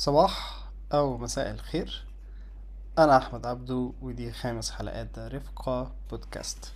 [0.00, 2.06] صباح أو مساء الخير.
[2.98, 6.72] أنا أحمد عبدو ودي خامس حلقات رفقة بودكاست.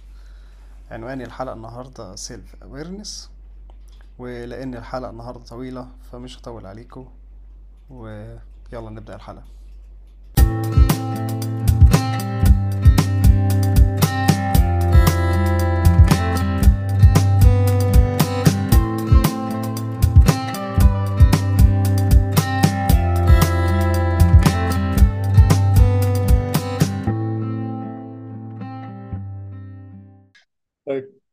[0.91, 3.31] عنوان الحلقة النهاردة self awareness
[4.19, 7.09] ولأن الحلقة النهاردة طويلة فمش هطول عليكم
[7.91, 8.41] ويلا
[8.73, 9.45] نبدأ الحلقة.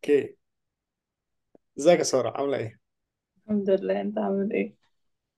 [0.04, 0.36] okay.
[1.80, 2.80] ازيك يا سارة؟ عاملة إيه؟
[3.48, 4.76] الحمد لله انت عامل إيه؟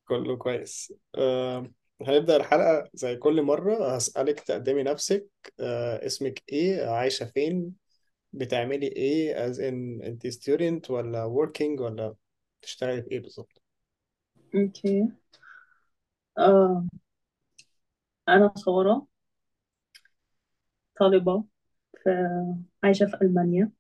[0.08, 0.94] كله كويس.
[1.16, 1.71] أه
[2.02, 3.95] هنبدأ الحلقة زي كل مرة.
[3.95, 5.27] هسألك تقدمي نفسك.
[5.59, 7.73] أه اسمك إيه؟ عايشة فين؟
[8.34, 12.16] بتعملي إيه؟ as in انت student ولا working ولا
[12.62, 13.62] بتشتغلي في إيه بالظبط؟
[14.55, 15.08] okay.
[16.38, 16.85] آه
[18.30, 19.08] أنا سارة
[20.99, 21.43] طالبة
[22.04, 22.10] في
[22.84, 23.71] عايشة في ألمانيا.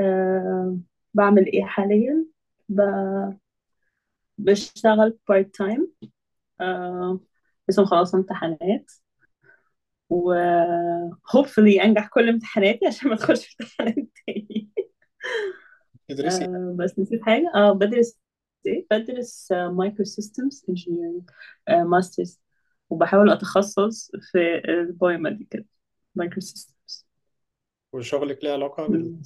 [0.00, 0.78] آه
[1.14, 2.24] بعمل إيه حاليا؟
[2.68, 2.80] ب...
[4.38, 5.92] بشتغل part time
[6.60, 7.20] آه
[7.68, 8.90] لسه مخلصة امتحانات.
[10.10, 10.34] و
[11.32, 14.68] hopefully أنجح كل امتحاناتي عشان ما أدخلش امتحانات تاني.
[16.08, 17.52] تدرسي؟ آه بس نسيت حاجة.
[17.54, 18.18] آه بدرس
[18.66, 21.30] إيه؟ بدرس microsystems engineering
[21.70, 22.40] masters
[22.90, 25.64] وبحاول أتخصص في ال
[26.14, 27.06] biomedical microsystems
[27.92, 29.20] وشغلك ليه علاقة بال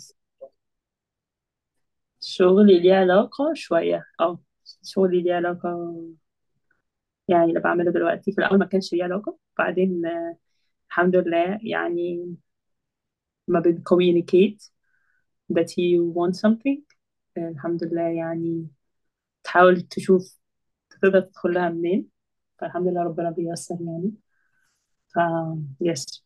[2.20, 4.38] شغلي ليه علاقة شوية آه
[4.82, 5.94] شغلي ليه علاقة
[7.28, 10.02] يعني اللي بعمله دلوقتي في الأول ما كانش ليه علاقة بعدين
[10.90, 12.36] الحمد لله يعني
[13.48, 14.70] ما بن communicate
[15.54, 16.80] that you want something.
[17.38, 18.68] الحمد لله يعني
[19.44, 20.38] تحاول تشوف
[20.90, 22.08] تقدر تدخل لها منين
[22.58, 24.12] فالحمد لله ربنا بييسر يعني
[25.08, 25.18] ف
[25.80, 26.24] يس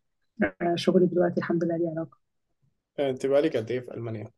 [0.76, 2.18] شغلي دلوقتي الحمد لله ليه علاقة
[2.98, 4.30] انت بقالك قد إيه في ألمانيا؟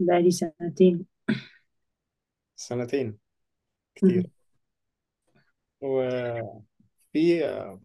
[0.00, 1.06] بقالي سنتين.
[2.56, 3.18] سنتين.
[3.94, 4.30] كتير.
[5.80, 7.80] وفي آه،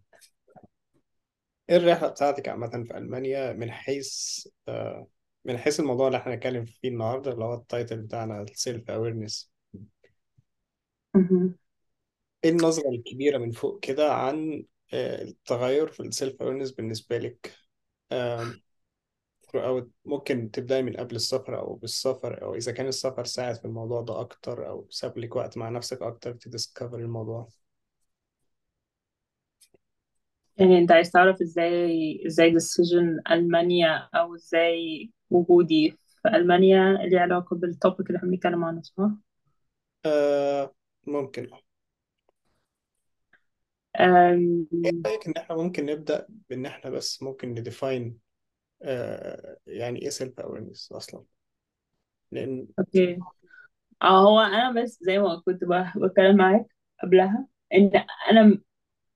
[1.69, 5.07] إيه الرحلة بتاعتك عامة في ألمانيا من حيث آه،
[5.45, 8.89] من حيث الموضوع اللي إحنا هنتكلم فيه النهاردة اللي هو ال title بتاعنا ال self
[8.91, 9.51] awareness
[11.15, 11.55] مهم.
[12.43, 17.55] إيه النظرة الكبيرة من فوق كده عن آه، التغير في ال self awareness بالنسبة لك؟
[19.55, 24.01] Throughout ممكن تبدأي من قبل السفر أو بالسفر أو إذا كان السفر ساعد في الموضوع
[24.01, 27.47] ده أكتر أو ساب لك وقت مع نفسك أكتر ت discover الموضوع.
[30.57, 35.91] يعني أنت عايز تعرف إزاي إزاي decision ألمانيا أو إزاي وجودي
[36.23, 39.09] في ألمانيا ليه علاقة بال topic اللي إحنا بنتكلم عنه صح؟
[40.05, 40.73] آه
[41.07, 41.49] ممكن.
[43.99, 44.67] أم...
[44.85, 48.19] إيه رأيك إن إحنا ممكن نبدأ بإن إحنا بس ممكن ن define
[49.67, 51.23] يعني إيه self awareness أصلا؟
[52.31, 53.17] لأن okay.
[54.01, 55.61] آه هو أنا بس زي ما كنت
[55.97, 56.65] بتكلم معاك
[57.03, 57.91] قبلها إن
[58.31, 58.59] أنا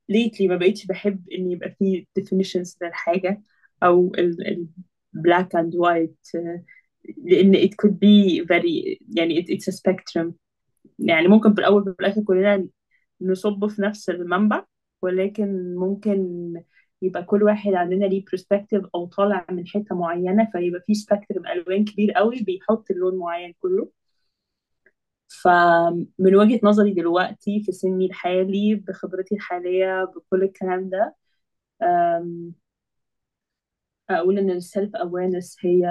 [0.10, 3.42] lately ما بقيتش بحب إن يبقى فيه definitions للحاجة
[3.84, 4.68] أو ال
[5.18, 6.42] black and white
[7.18, 10.32] لأن it could be very يعني it, it's a spectrum.
[11.00, 12.68] يعني ممكن في الأول وفي الآخر كلنا
[13.22, 14.66] نصب في نفس المنبع
[15.02, 16.54] ولكن ممكن
[17.02, 21.86] يبقى كل واحد عندنا ليه perspective أو طالع من حتة معينة فيبقى في spectrum ألوان
[21.86, 23.90] كبير قوي بيحط اللون معين كله.
[25.44, 31.16] فمن وجهة نظري دلوقتي في سني الحالي بخبرتي الحالية بكل الكلام ده
[31.84, 32.54] أم،
[34.10, 35.86] أقول إن السيلف أويرنس هي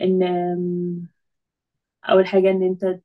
[0.00, 1.08] إن أم،
[2.10, 3.00] أول حاجة إن أنت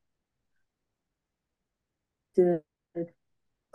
[2.35, 2.63] ت-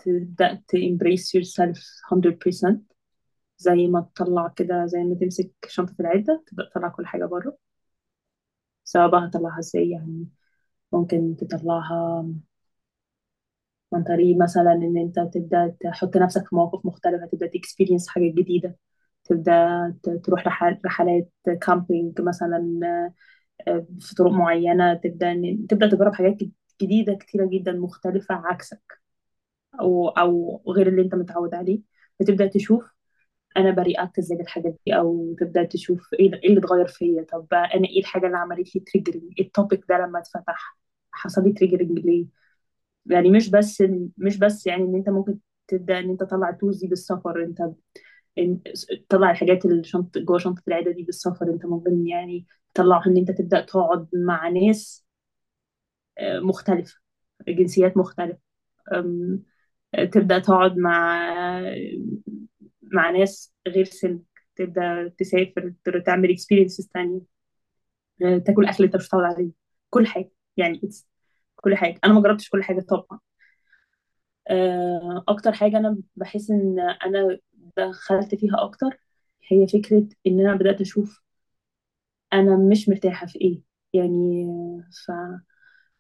[0.04, 1.78] تبدأ embrace yourself
[2.12, 2.80] 100%
[3.58, 7.58] زي ما تطلع كده زي ما تمسك شنطة العدة تبدأ تطلع كل حاجة بره.
[8.84, 10.28] سواء بقى هتطلعها إزاي يعني؟
[10.92, 12.26] ممكن تطلعها
[13.94, 18.32] عن طريق مثلا إن أنت تبدأ تحط نفسك في مواقف مختلفة تبدأ ت experience حاجات
[18.34, 18.76] جديدة
[19.24, 19.52] تبدأ
[20.02, 21.30] ت- تروح رحل- رحلات
[21.62, 22.80] camping مثلا
[23.68, 26.36] آه، في طرق معينة تبدأ إن- تبدأ تجرب حاجات
[26.82, 29.01] جديدة كتيرة جدا مختلفة عكسك.
[29.80, 31.80] أو أو غير اللي أنت متعود عليه.
[32.20, 32.84] بتبدأ تشوف
[33.56, 37.26] أنا ب react إزاي للحاجات دي أو تبدأ تشوف إيه إيه اللي اتغير فيا.
[37.32, 40.78] طب أنا إيه الحاجة اللي عملت لي triggering إيه ال topic ده لما اتفتح؟
[41.12, 42.26] حصل لي triggering ليه؟
[43.06, 43.84] يعني مش بس
[44.18, 45.38] مش بس يعني إن أنت ممكن
[45.68, 47.44] تبدأ إن أنت تطلع ال tools دي بالسفر.
[47.44, 47.62] أنت
[49.08, 51.46] تطلع الحاجات اللي شنط جوه شنطة العيادة دي بالسفر.
[51.50, 55.04] أنت ممكن يعني تطلعها إن أنت تبدأ تقعد مع ناس
[56.18, 56.94] آه، مختلفة
[57.48, 58.38] جنسيات مختلفة.
[58.94, 59.44] أم،
[60.12, 61.22] تبدأ تقعد مع
[62.82, 64.22] مع ناس غير سنك
[64.56, 65.74] تبدأ تسافر
[66.06, 67.20] تعمل experiences تانية.
[68.24, 69.50] آه، تاكل أكل أنت مش متعود عليه.
[69.90, 70.80] كل حاجة يعني
[71.56, 72.00] كل حاجة.
[72.04, 73.20] أنا ما جربتش كل حاجة طبعا.
[74.50, 77.38] آه، أكتر حاجة أنا بحس إن أنا
[77.76, 78.98] دخلت فيها أكتر
[79.48, 81.22] هي فكرة إن أنا بدأت أشوف
[82.32, 83.62] أنا مش مرتاحة في إيه.
[83.92, 84.46] يعني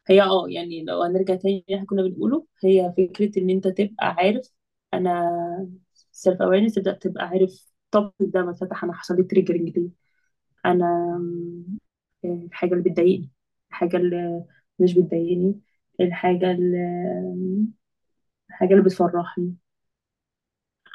[0.06, 4.06] هي آه يعني لو هنرجع تاني اللي إحنا كنا بنقوله هي فكرة إن أنت تبقى
[4.18, 4.48] عارف
[4.94, 5.30] أنا
[6.12, 9.90] self awareness تبدأ تبقى عارف طب ده ما فتح أنا حصل لي triggering ليه؟
[10.66, 10.86] أنا
[11.18, 11.78] م،
[12.24, 13.30] الحاجة اللي بتضايقني
[13.70, 14.44] الحاجة اللي
[14.80, 15.60] مش بتضايقني
[16.00, 16.78] الحاجة اللي
[18.50, 19.54] الحاجة اللي بتفرحني.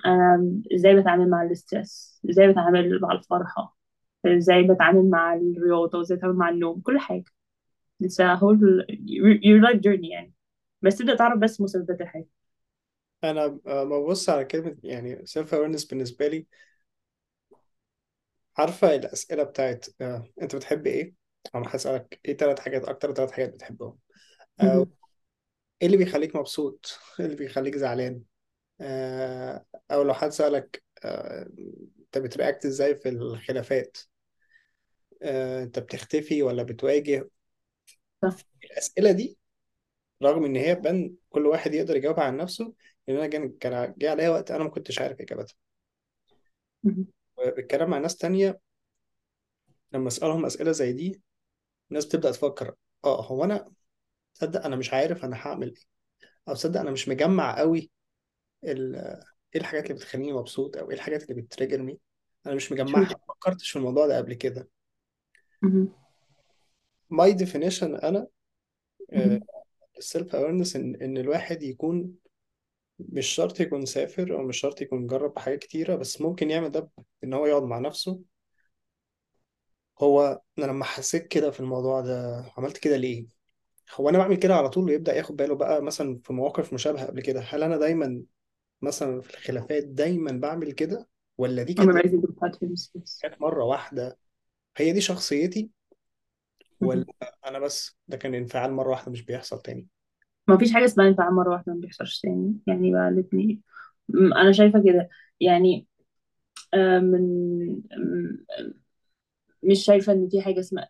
[0.06, 3.77] أنا إزاي بتعامل مع ال stress إزاي بتعامل مع الفرحة؟
[4.25, 7.25] إزاي بتعامل مع الرياضة؟ وازاي بتعامل مع النوم؟ كل حاجة.
[8.01, 8.57] It's a whole
[8.99, 10.33] your life journey يعني
[10.81, 12.27] بس تبدأ تعرف بس مسببات الحاجة
[13.23, 16.47] أنا آه، ببص على كلمة يعني self awareness بالنسبة لي
[18.57, 21.13] عارفة الأسئلة بتاعت آه، أنت بتحب إيه؟
[21.55, 23.97] أنا هسألك إيه تلات حاجات أكتر تلات حاجات بتحبهم
[24.61, 24.91] مهم.
[25.81, 28.23] إيه اللي بيخليك مبسوط؟ إيه اللي بيخليك زعلان؟
[28.81, 31.50] آه، أو لو حد سألك آه،
[32.01, 33.97] أنت بترياكت إزاي في الخلافات؟
[35.23, 37.29] آه، أنت بتختفي ولا بتواجه؟
[38.21, 39.37] صح الأسئلة دي
[40.23, 42.73] رغم إن هي بان كل واحد يقدر يجاوبها عن نفسه
[43.07, 45.55] لأن أنا كان كان جه عليا وقت أنا ما كنتش عارف إجابتها.
[46.83, 47.07] مهم.
[47.37, 48.59] بالكلام مع ناس تانية
[49.93, 51.21] لما أسألهم أسئلة زي دي
[51.91, 52.75] الناس بتبدأ تفكر
[53.05, 53.71] آه هو أنا
[54.35, 55.83] تصدق أنا مش عارف أنا هعمل إيه؟
[56.49, 57.91] أو تصدق أنا مش مجمع قوي
[58.63, 58.95] ال-
[59.55, 62.00] إيه الحاجات اللي بتخليني مبسوط أو إيه الحاجات اللي بت trigger ني
[62.45, 63.09] أنا مش مجمعها.
[63.27, 64.69] ما فكرتش في الموضوع ده قبل كده.
[65.61, 65.89] مهم.
[67.09, 68.27] my definition أنا.
[69.97, 72.13] ال self awareness إن إن الواحد يكون
[73.00, 76.89] مش شرط يكون سافر أو مش شرط يكون جرب حاجات كتيرة بس ممكن يعمل ده
[77.24, 78.19] إن هو يقعد مع نفسه.
[80.01, 83.25] هو أنا لما حسيت كده في الموضوع ده عملت كده ليه؟
[83.95, 87.21] هو أنا بعمل كده على طول ويبدأ ياخد باله بقى مثلا في مواقف مشابهة قبل
[87.21, 87.42] كده.
[87.42, 88.24] هل أنا دايما
[88.81, 91.07] مثلا في الخلافات دايما بعمل كده؟
[91.38, 91.89] ولا دي كانت
[93.21, 94.18] كانت مرة واحدة؟
[94.77, 95.69] هي دي شخصيتي؟
[96.81, 97.06] ولا.
[97.47, 99.88] أنا بس؟ ده كان انفعال مرة واحدة مش بيحصل تاني.
[100.47, 102.57] ما فيش حاجة اسمها انفعال مرة واحدة ما بيحصلش تاني.
[102.68, 103.62] يعني بقى الاتنين.
[104.09, 105.09] م- أنا شايفة كده.
[105.39, 105.88] يعني
[106.74, 107.21] آه، من
[107.97, 108.45] م-
[109.63, 110.89] مش شايفة إن في حاجة اسمها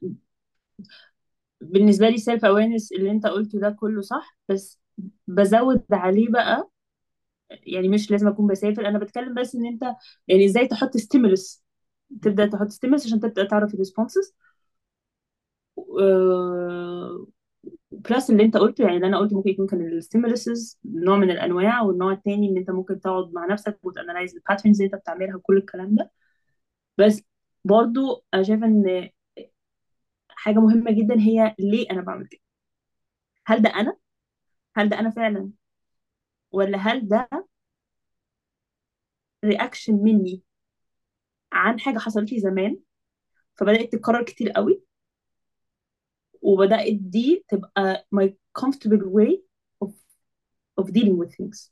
[1.61, 4.79] بالنسبة لي self awareness اللي أنت قلته ده كله صح بس
[5.27, 6.69] بزود عليه بقى
[7.51, 8.87] يعني مش لازم أكون بسافر.
[8.87, 9.83] أنا بتكلم بس إن أنت
[10.27, 11.61] يعني إزاي تحط stimulus
[12.21, 14.33] تبدأ تحط stimulus عشان تبدأ تعرف ال responses.
[17.91, 21.31] plus اللي انت قلته يعني اللي أنا قلته ممكن يكون كان ال stimuluses نوع من
[21.31, 25.01] الأنواع والنوع التاني ان انت ممكن تقعد مع نفسك وت analyze ال patterns اللي انت
[25.01, 26.11] بتعملها وكل الكلام ده.
[26.97, 27.23] بس
[27.65, 29.09] برضو أنا شايفة إن
[30.29, 32.41] حاجة مهمة جدا هي ليه أنا بعمل كده.
[33.45, 33.97] هل ده أنا؟
[34.77, 35.51] هل ده أنا فعلا؟
[36.51, 37.29] ولا هل ده
[39.45, 40.43] reaction مني
[41.53, 42.79] عن حاجة حصلت لي زمان؟
[43.57, 44.83] فبدأت تتكرر كتير قوي.
[46.41, 48.29] وبدأت دي تبقى my
[48.59, 49.37] comfortable way
[49.85, 49.89] of
[50.81, 51.71] of dealing with things.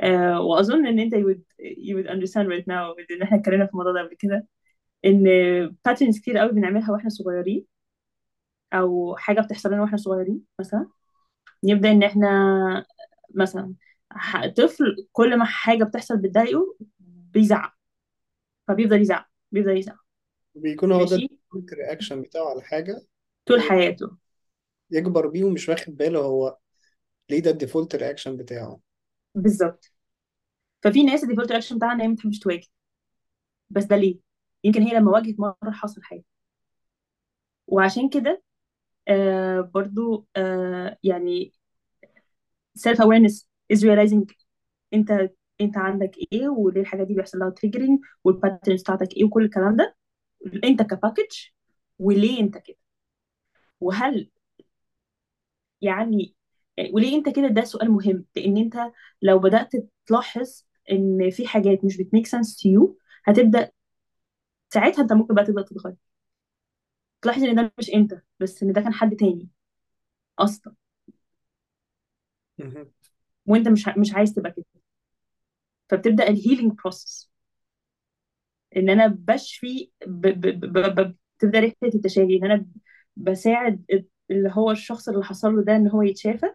[0.00, 3.72] آه وأظن إن أنت you would, you would understand right now إن إحنا اتكلمنا في
[3.72, 4.46] الموضوع ده قبل كده
[5.04, 5.24] إن
[5.84, 7.66] باترنز كتير قوي بنعملها وإحنا صغيرين
[8.72, 10.86] أو حاجة بتحصل لنا وإحنا صغيرين مثلا.
[11.64, 12.86] نبدأ إن إحنا
[13.34, 13.74] مثلا
[14.56, 16.76] طفل كل ما حاجة بتحصل بتضايقه
[17.32, 17.72] بيزعق.
[18.68, 19.98] فبيفضل يزعق بيفضل يزعق.
[20.54, 21.28] بيكون هو ده
[21.72, 23.02] ال reaction بتاعه على حاجة.
[23.46, 24.16] طول حياته.
[24.92, 26.58] ويكبر بيه ومش واخد باله هو
[27.30, 28.80] ليه ده ال default reaction بتاعه.
[29.34, 29.92] بالظبط.
[30.82, 32.66] ففي ناس ال default reaction بتاعها إن هي ما بتحبش تواجه.
[33.70, 34.18] بس ده ليه؟
[34.64, 36.24] يمكن هي لما واجهت مرة حصل حاجة.
[37.66, 38.42] وعشان كده
[39.08, 41.54] آه برضو آه يعني
[42.78, 44.26] self awareness is realizing
[44.94, 45.30] انت
[45.60, 49.76] انت عندك إيه وليه الحاجات دي بيحصل لها triggering وال patterns بتاعتك إيه وكل الكلام
[49.76, 49.96] ده.
[50.64, 51.32] انت ك package
[51.98, 52.76] وليه انت كده؟
[53.82, 54.30] وهل
[55.82, 56.34] يعني
[56.92, 58.74] وليه انت كده ده سؤال مهم؟ لأن انت
[59.22, 59.70] لو بدأت
[60.06, 63.70] تلاحظ ان في حاجات مش بت make sense to you هتبدأ
[64.74, 65.96] ساعتها انت ممكن بقى تبدأ تتغير.
[67.22, 69.48] تلاحظ ان ده مش انت بس ان ده كان حد تاني.
[70.38, 70.74] أصلا
[72.58, 72.92] مهم.
[73.46, 74.64] وانت مش ع- مش عايز تبقى كده.
[75.90, 77.30] فبتبدأ ال healing process
[78.76, 80.26] ان أنا بشفي ب...
[80.28, 80.60] ب...
[80.60, 80.78] ب...
[81.00, 81.14] ب...
[81.38, 82.66] بتبدأ رحلة التشافي ان أنا
[83.16, 83.84] بساعد
[84.30, 86.46] اللي هو الشخص اللي حصل له ده إن هو يتشافى.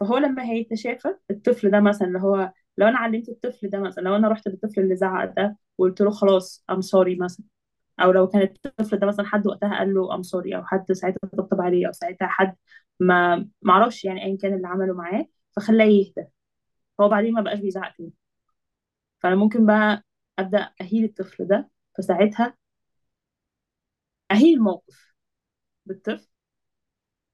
[0.00, 4.16] فهو لما هيتشافى الطفل ده مثلا اللي هو لو أنا علمت الطفل ده مثلا لو
[4.16, 7.46] أنا رحت للطفل اللي زعق ده وقلت له خلاص I'm sorry مثلا.
[8.00, 11.28] أو لو كان الطفل ده مثلا حد وقتها قال له I'm sorry أو حد ساعتها
[11.38, 12.56] طبطب عليه أو ساعتها حد
[13.00, 16.26] ما أعرفش يعني ايا كان اللي عمله معاه فخلاه يهدى.
[16.98, 18.12] فهو بعدين ما بقاش بيزعق تاني.
[19.22, 20.04] فأنا ممكن بقى
[20.38, 22.56] أبدأ أ heal الطفل ده فساعتها
[24.30, 25.11] أ heal الموقف.
[25.86, 26.28] بالطفل.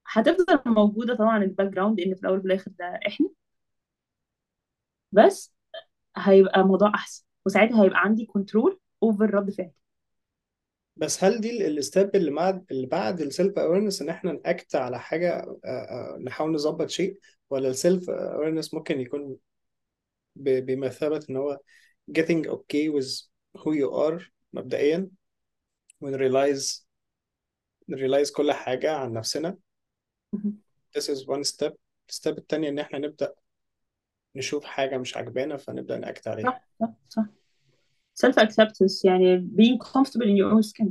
[0.06, 3.30] هتفضل موجودة طبعا ال background لأن في الأول وفي ده إحنا.
[5.12, 5.54] بس
[6.16, 9.70] هيبقى الموضوع أحسن وساعتها هيبقى عندي control over رد فعل
[10.96, 14.43] بس هل دي ال step اللي بعد اللي بعد ال self awareness إن إحنا ن
[14.43, 15.46] act على حاجة
[16.20, 17.18] نحاول نظبط شيء؟
[17.50, 19.36] ولا ال self awareness ممكن يكون
[20.36, 21.58] بمثابة إن هو
[22.18, 23.28] getting okay with
[23.58, 25.08] who you are مبدئيا
[26.00, 26.87] ون realize
[27.88, 29.56] ن realize كل حاجة عن نفسنا.
[30.98, 31.72] this is one step.
[32.08, 33.34] الستيب التانية إن إحنا نبدأ
[34.36, 36.46] نشوف حاجة مش عاجبانا فنبدأ نأكت عليها.
[36.46, 37.24] صح صح صح.
[38.26, 40.88] Self acceptance يعني being comfortable in your own skin.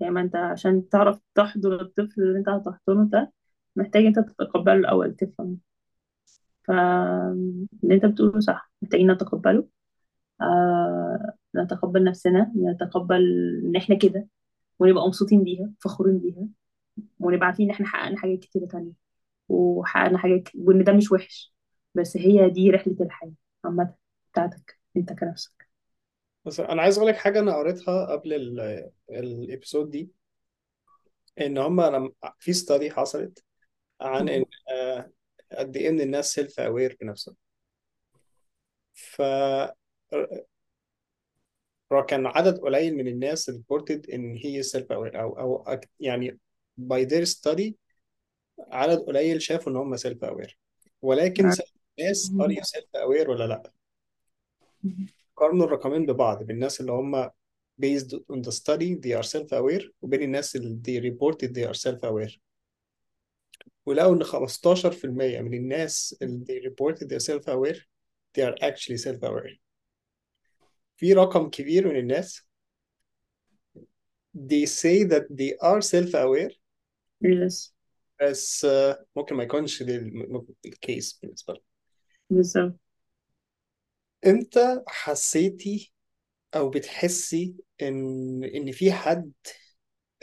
[0.00, 3.32] يعني ما أنت عشان تعرف تحضن الطفل اللي أنت هتحضنه ده
[3.76, 5.58] محتاج أنت تتقبله الأول تفهم.
[6.62, 9.68] ف اللي أنت بتقوله صح محتاجين نتقبله.
[10.40, 13.22] آه نتقبل نفسنا نتقبل
[13.64, 14.26] إن إحنا كده.
[14.80, 16.46] ونبقى مبسوطين بيها فخورين بيها.
[17.20, 18.92] ونبقى عارفين إن إحنا حققنا حاجات كتيرة تانية
[19.48, 21.54] وحققنا حاجات وإن ده مش وحش.
[21.94, 23.32] بس هي دي رحلة الحياة
[23.64, 23.94] عامة
[24.32, 25.68] بتاعتك أنت كنفسك.
[26.44, 28.32] بس أنا عايز أقول لك حاجة أنا قريتها قبل
[29.10, 30.10] ال episode دي.
[31.40, 33.44] إن هم لما في study حصلت
[34.00, 35.10] عن إن آه،
[35.58, 37.36] قد إيه من الناس self aware بنفسهم.
[38.94, 39.22] ف
[41.90, 46.38] كان عدد قليل من الناس reported ان هي self aware أو أو يعني
[46.80, 47.72] by their study
[48.58, 50.58] عدد قليل شافوا ان هم سيلف اوير
[51.02, 51.44] ولكن
[51.98, 53.72] الناس are you self aware ولا لا
[55.36, 57.30] قارنوا الرقمين ببعض بالناس اللي هم
[57.82, 61.80] based on the study they are self aware وبين الناس اللي they reported they are
[61.80, 62.38] self aware
[63.86, 67.80] ولقوا ان 15% من الناس اللي they reported they are self aware
[68.38, 69.69] they are actually self aware
[71.00, 72.48] في رقم كبير من الناس.
[74.34, 76.52] They say that they are self aware
[77.24, 77.72] yes
[78.22, 78.66] بس
[79.16, 79.82] ممكن ما يكونش
[80.66, 81.62] ال case بالنسبة لهم.
[82.30, 82.76] بالظبط.
[84.26, 85.92] إمتى حسيتي
[86.54, 89.32] أو بتحسي ان ان في حد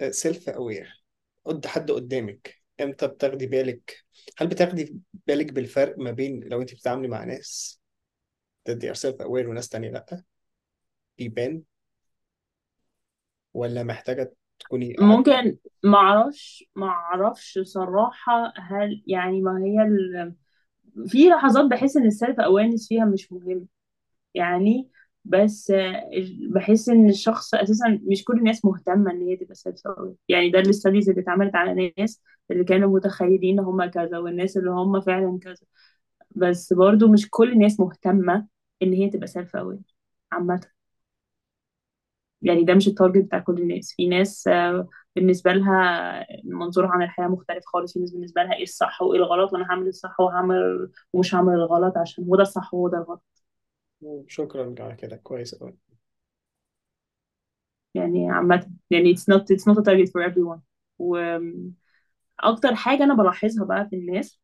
[0.10, 1.04] self aware
[1.46, 2.56] قد حد قدامك.
[2.82, 3.98] إمتى بتاخدي بالك؟
[4.38, 7.82] هل بتاخدي بالك بالفرق ما بين لو انت بتتعاملي مع ناس
[8.70, 10.24] that they are self aware وناس تانية لأ؟
[11.18, 11.64] بيبان
[13.54, 20.34] ولا محتاجة تكوني ممكن ما أعرفش صراحة هل يعني ما هي ال...
[21.08, 23.68] في لحظات بحس إن ال self awareness فيها مش مهم.
[24.36, 24.90] يعني
[25.26, 25.74] بس
[26.56, 30.60] بحس إن الشخص أساسا مش كل الناس مهتمة إن هي تبقى self aware يعني ده
[30.60, 32.22] ال studies اللي اتعملت على ناس
[32.52, 35.66] اللي كانوا متخيلين ان هم كذا والناس اللي هم فعلا كذا.
[36.36, 38.48] بس برضو مش كل الناس مهتمة
[38.84, 39.80] إن هي تبقى self aware
[40.32, 40.62] عامه.
[42.42, 43.94] يعني ده مش ال target بتاع كل الناس.
[43.98, 48.64] في ناس آه، بالنسبة لها منظورها عن الحياة مختلف خالص في ناس بالنسبة لها إيه
[48.64, 52.90] الصح وإيه الغلط وأنا هعمل الصح وهعمل ومش هعمل الغلط عشان هو ده الصح وهو
[52.90, 53.24] ده الغلط.
[54.28, 55.16] شكرا على كده.
[55.18, 55.78] كويس قوي
[57.94, 60.60] يعني عامة يعني it's not it's not a target for everyone.
[61.00, 64.40] وأكتر حاجة أنا بلاحظها بقى في الناس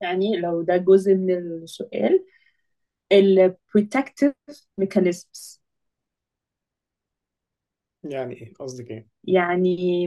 [0.00, 1.30] يعني لو ده جزء من
[1.62, 2.26] السؤال
[3.12, 4.34] ال protective
[4.82, 5.60] mechanisms.
[8.10, 10.06] يعني إيه؟ قصدك إيه؟ يعني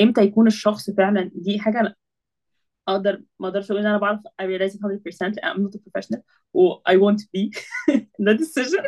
[0.00, 1.96] إمتى يكون الشخص فعلا دي حاجة
[2.88, 6.20] أقدر ما أقدرش أقول إن أنا بعرف I realize it 100% I'm not a professional
[6.54, 7.52] و I want to be
[8.24, 8.84] that decision.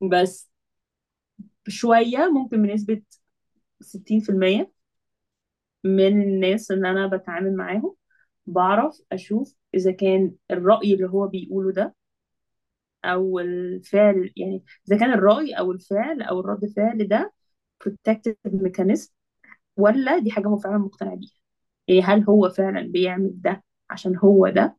[0.12, 0.50] بس
[1.68, 3.02] شوية ممكن بنسبة
[3.80, 4.72] 60%
[5.84, 7.94] من الناس اللي أنا بتعامل معاهم
[8.46, 11.94] بعرف أشوف إذا كان الرأي اللي هو بيقوله ده
[13.04, 17.32] أو الفعل يعني إذا كان الرأي أو الفعل أو الرد فعل ده
[17.84, 19.10] protective mechanism
[19.76, 21.32] ولا دي حاجة هو فعلا مقتنع بيها؟
[21.88, 24.76] يعني هل هو فعلا بيعمل ده عشان هو ده؟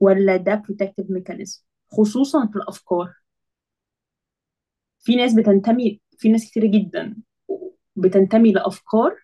[0.00, 3.14] ولا ده protective mechanism خصوصا في الأفكار.
[4.98, 7.16] في ناس بتنتمي في ناس كتير جدا
[7.96, 9.16] بتنتمي لأفكار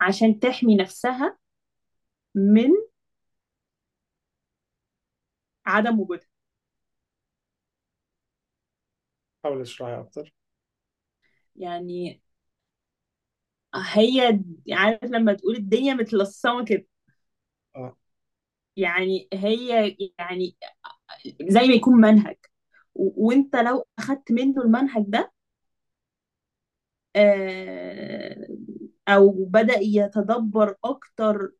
[0.00, 1.38] عشان تحمي نفسها
[2.34, 2.70] من
[5.66, 6.26] عدم وجودها.
[9.46, 10.32] حاول اشرحي أكتر.
[11.56, 12.20] يعني
[13.74, 14.40] هي
[14.72, 16.86] عارف لما تقول الدنيا متلصمة كده.
[17.76, 17.96] آه.
[18.76, 20.56] يعني هي يعني
[21.48, 22.36] زي ما يكون منهج.
[22.94, 25.32] و- وانت لو أخدت منه المنهج ده
[27.16, 28.46] آه،
[29.08, 31.52] أو بدأ يتدبر أكتر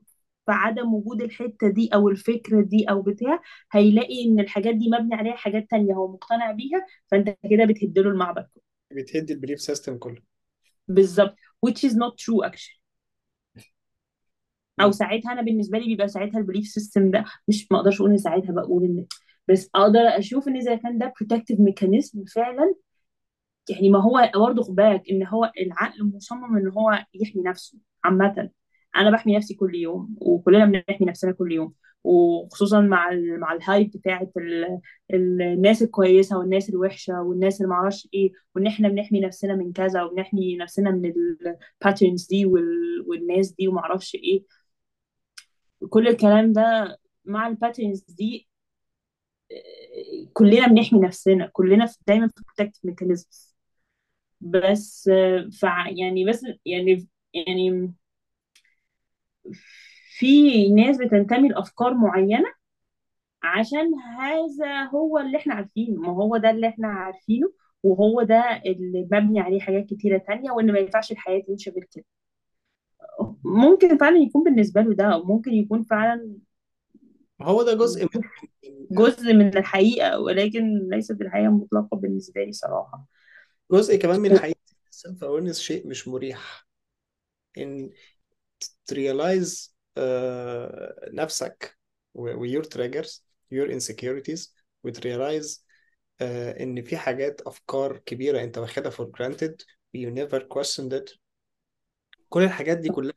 [0.47, 3.41] في عدم وجود الحتة دي أو الفكرة دي أو بتاع
[3.73, 8.43] هيلاقي إن الحاجات دي مبني عليها حاجات تانية هو مقتنع بيها فأنت كده بتهدله المعبد
[8.55, 8.62] كله.
[8.93, 10.23] بتهدي ال belief system كله
[10.88, 11.37] بالظبط
[11.67, 12.81] which is not true actually
[14.81, 14.91] أو.
[14.91, 18.19] ساعتها أنا بالنسبة لي بيبقى ساعتها ال belief system ده مش ما أقدرش أقول إن
[18.19, 19.07] ساعتها بقول إن
[19.49, 22.75] بس أقدر أشوف إن إذا كان ده protective mechanism فعلا
[23.71, 28.50] يعني ما هو برضه خد بالك إن هو العقل مصمم إن هو يحمي نفسه عامة
[29.00, 31.75] أنا بحمي نفسي كل يوم وكلنا بنحمي نفسنا كل يوم
[32.05, 33.91] وخصوصا مع ال مع ال hype
[34.37, 34.81] ال
[35.15, 40.57] الناس الكويسة والناس الوحشة والناس اللي معرفش إيه وإن إحنا بنحمي نفسنا من كذا وبنحمي
[40.57, 41.12] نفسنا من
[41.83, 44.45] ال patterns دي وال والناس دي ومعرفش إيه.
[45.88, 48.49] كل الكلام ده مع ال patterns دي
[49.53, 53.55] آه، كلنا بنحمي نفسنا كلنا في دايما في protective mechanisms.
[54.41, 57.93] بس آه، فع يعني بس يعني يعني
[60.19, 62.53] في ناس بتنتمي لأفكار معينة
[63.43, 66.00] عشان هذا هو اللي إحنا عارفينه.
[66.00, 70.73] ما هو ده اللي إحنا عارفينه وهو ده اللي مبني عليه حاجات كتيرة تانية وإن
[70.73, 72.05] ما ينفعش الحياة تمشي غير كده.
[73.45, 76.37] ممكن فعلا يكون بالنسبة له ده وممكن يكون فعلا
[77.43, 78.21] هو ده جزء من
[78.91, 83.07] جزء من الحقيقة ولكن ليست الحقيقة المطلقة بالنسبة لي صراحة.
[83.73, 84.57] جزء كمان من حقيقة
[84.91, 86.67] السيلف شيء مش مريح.
[87.59, 87.91] إن
[88.87, 89.76] ت realize
[91.13, 91.79] نفسك
[92.15, 93.21] و و your triggers
[93.55, 94.53] your insecurities
[94.85, 95.67] وت realize
[96.61, 99.55] إن في حاجات أفكار كبيرة أنت واخدها for granted
[99.97, 101.19] you never questioned it.
[102.29, 103.15] كل الحاجات دي كلها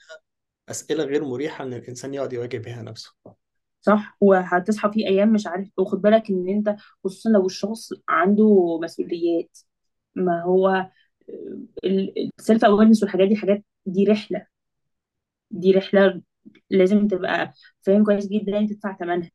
[0.70, 3.14] أسئلة غير مريحة إن الإنسان يقعد يواجه بيها نفسه.
[3.82, 9.58] صح وهتصحى في أيام مش عارف وخد بالك إن أنت خصوصا لو الشخص عنده مسؤوليات
[10.16, 10.90] ما هو
[12.40, 14.48] ال self-awareness والحاجات دي حاجات دي رحلة.
[15.52, 16.22] دي رحلة
[16.70, 19.32] لازم تبقى فاهم كويس جدا أنت تدفع ثمنها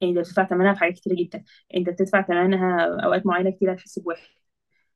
[0.00, 1.44] يعني أنت بتدفع ثمنها في حاجات كتير جدا.
[1.76, 4.28] أنت بتدفع ثمنها أوقات معينة كتير هتحس بوحده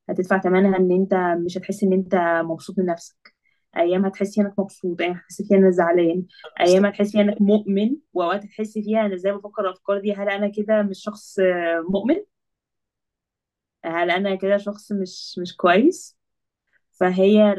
[0.09, 1.13] هتدفع ثمنها إن أنت
[1.45, 2.15] مش هتحس إن أنت
[2.45, 3.35] مبسوط من نفسك.
[3.77, 6.25] أيام هتحس إنك مبسوط أيام هتحس فيها إنك زعلان
[6.61, 10.47] أيام هتحس فيها إنك مؤمن وأوقات هتحس فيها أنا إزاي بفكر الأفكار دي؟ هل أنا
[10.49, 11.37] كده مش شخص
[11.89, 12.15] مؤمن؟
[13.85, 16.17] هل أنا كده شخص مش مش كويس؟
[16.99, 17.55] فهي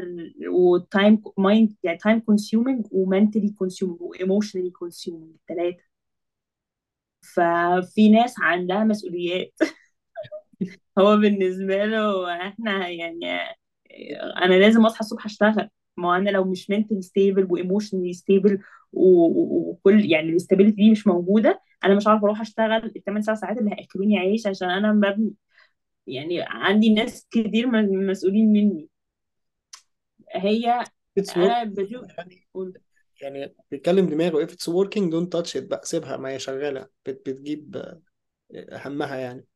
[0.51, 5.83] و time mind يعني time consuming و mentally consuming و emotionally consuming الثلاثه
[7.21, 9.53] ففي ناس عندها مسؤوليات.
[10.99, 13.25] هو بالنسبة له إحنا يعني
[14.43, 15.69] أنا لازم أصحى الصبح أشتغل.
[15.97, 18.59] ما أنا لو مش mentally stable و emotionally stable
[18.93, 23.57] وكل يعني ال stability دي مش موجودة أنا مش عارفة أروح أشتغل الثمان ساعات ساعات
[23.57, 25.33] اللي هياكلوني عيش عشان أنا مبني.
[26.07, 27.67] يعني عندي ناس كتير
[28.07, 28.89] مسؤولين مني.
[30.35, 30.83] هي
[31.37, 32.73] أنا بشوف يعني قول.
[33.21, 34.45] يعني بيتكلم دماغه.
[34.45, 35.63] If it's working don't touch it.
[35.63, 36.87] بقى سيبها ما هي شغالة.
[37.05, 38.01] بت بتجيب آه،
[38.87, 39.47] همها يعني.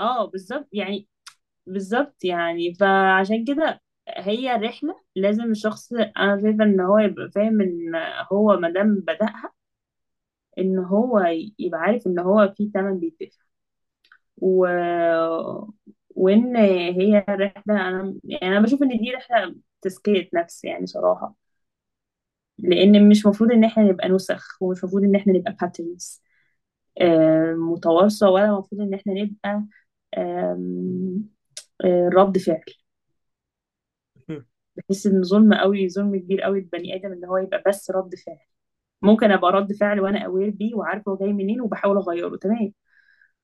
[0.00, 0.68] آه بالظبط.
[0.72, 1.08] يعني
[1.66, 2.74] بالظبط يعني.
[2.74, 7.92] فعشان كده هي رحله لازم الشخص أنا شايفة إن هو يبقى فاهم إن
[8.32, 9.52] هو ما دام بدأها
[10.58, 11.18] إن هو
[11.58, 13.42] يبقى عارف إن هو في ثمن بيدفع
[14.38, 14.66] و...
[16.16, 21.36] وإن هي رحلة أنا يعني أنا بشوف إن دي رحلة تزكيه نفس يعني صراحة.
[22.58, 26.22] لإن مش مفروض إن إحنا نبقى نسخ ومش مفروض إن إحنا نبقى باترنز
[27.56, 29.64] متوارثه ولا مفروض إن إحنا نبقى
[30.18, 31.24] آم،
[31.84, 32.64] آه، رد فعل.
[34.76, 38.38] بحس إن ظلم قوي ظلم كبير قوي البني آدم إن هو يبقى بس رد فعل.
[39.02, 42.74] ممكن أبقى رد فعل وأنا اوير بيه وعارفه هو جاي منين وبحاول أغيره تمام.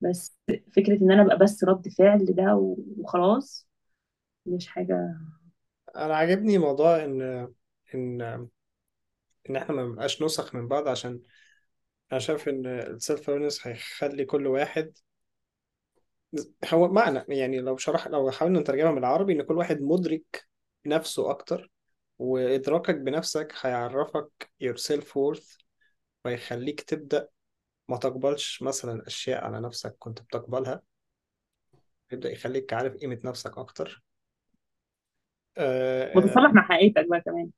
[0.03, 0.37] بس
[0.77, 2.57] فكرة إن أنا أبقى بس رد فعل ده
[2.99, 3.69] وخلاص
[4.47, 5.17] مش حاجة.
[5.97, 7.23] أنا عاجبني موضوع إن
[7.95, 8.49] إن
[9.51, 11.21] إن إحنا ما نبقاش نسخ من بعض عشان
[12.12, 14.93] أنا شايف إن السيلف awareness هيخلي كل واحد
[16.73, 20.47] هو معنى يعني لو شرح لو حاولنا نترجمها بالعربي إن كل واحد مدرك
[20.87, 21.71] نفسه أكتر
[22.19, 25.59] وإدراكك بنفسك هيعرفك your self worth
[26.25, 27.29] ويخليك تبدأ
[27.88, 30.83] ما تقبلش مثلا أشياء على نفسك كنت بتقبلها
[32.12, 34.03] يبدأ يخليك عارف قيمة نفسك أكتر.
[35.59, 37.51] آه، آه، وتتصالح مع حقيقتك بقى كمان.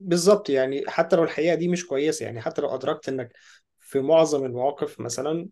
[0.00, 3.32] بالظبط يعني حتى لو الحقيقة دي مش كويسة يعني حتى لو أدركت إنك
[3.80, 5.48] في معظم المواقف مثلا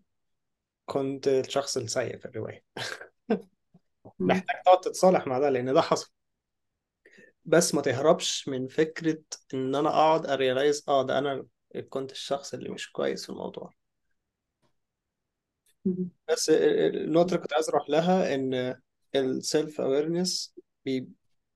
[0.86, 2.64] كنت الشخص السيء في الرواية.
[4.18, 4.28] مم.
[4.28, 6.10] محتاج تقعد تتصالح مع ده لأن ده حصل.
[7.44, 9.18] بس ما تهربش من فكرة
[9.54, 11.44] إن أنا أقعد أ realize آه ده أنا
[11.82, 13.72] كنت الشخص اللي مش كويس في الموضوع.
[16.28, 18.80] بس النقطة اللي كنت عايز أروح لها إن
[19.16, 21.08] ال self-awareness بي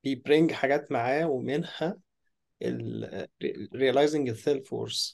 [0.03, 1.97] بي bring حاجات معاه ومنها
[2.61, 3.27] ال
[3.75, 5.11] realizing ال self worth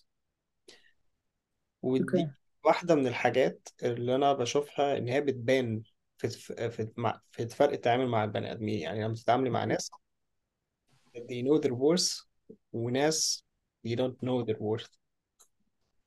[1.84, 2.04] أوكي.
[2.04, 2.28] ودي
[2.66, 5.82] واحدة من الحاجات اللي أنا بشوفها إن هي بتبان
[6.18, 6.30] في
[6.70, 6.90] في
[7.32, 8.80] في فرق التعامل مع البني آدمين.
[8.80, 9.92] يعني لما تتعاملي مع ناس
[11.18, 12.26] they know their worth
[12.74, 13.46] وناس
[13.88, 14.99] they don't know their worth.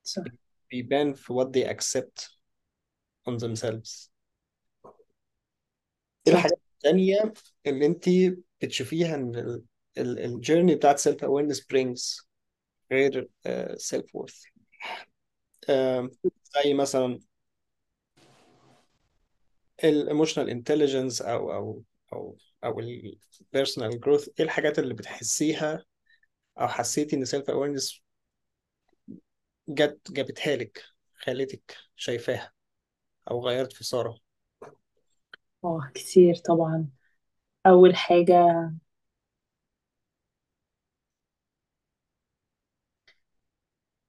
[0.02, 0.22] صح.
[0.70, 2.28] بيبان في what they accept
[3.28, 4.10] on themselves.
[6.26, 6.32] صح.
[6.34, 7.32] الحاجات التانية
[7.66, 8.04] اللي أنت
[8.62, 9.62] بتشوفيها إن
[9.98, 12.24] الجيرني بتاعت self awareness brings
[12.92, 13.28] غير
[13.76, 14.42] self worth
[15.70, 16.10] uh,
[16.64, 17.18] زي مثلا
[19.84, 25.84] ال emotional intelligence أو أو أو أو ال personal growth إيه الحاجات اللي بتحسيها
[26.60, 28.02] أو حسيتي إن self-awareness
[29.74, 30.84] جت جابتها لك
[31.16, 32.52] خلتك شايفاها
[33.30, 34.20] أو غيرت في سارة
[35.64, 36.88] آه كتير طبعا.
[37.66, 38.70] أول حاجة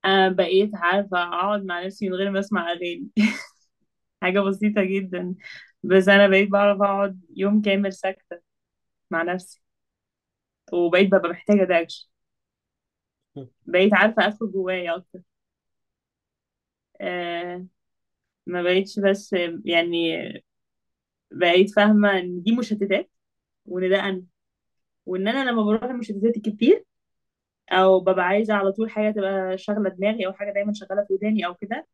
[0.05, 3.09] أنا بقيت عارفة أقعد مع نفسي من غير ما أسمع أغاني.
[4.21, 5.35] حاجة بسيطة جدا.
[5.83, 8.41] بس أنا بقيت بعرف أقعد يوم كامل ساكتة
[9.11, 9.61] مع نفسي.
[10.73, 11.87] وبقيت ببقى محتاجة ده
[13.65, 15.19] بقيت عارفة أدخل جوايا أكتر.
[17.03, 17.67] آه
[18.47, 19.33] ما بقيتش بس
[19.65, 20.17] يعني
[21.31, 23.11] بقيت فاهمة إن دي مشتتات
[23.65, 24.23] وإن ده أنا.
[25.07, 26.85] وإن أنا لما بروح المشتتات الكتير
[27.71, 31.45] أو ببقى عايزة على طول حاجة تبقى شاغلة دماغي أو حاجة دايما شغالة في وداني
[31.47, 31.87] أو كده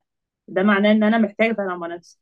[0.47, 2.19] ده معناه إن أنا محتاجة اتعامل مع نفسي.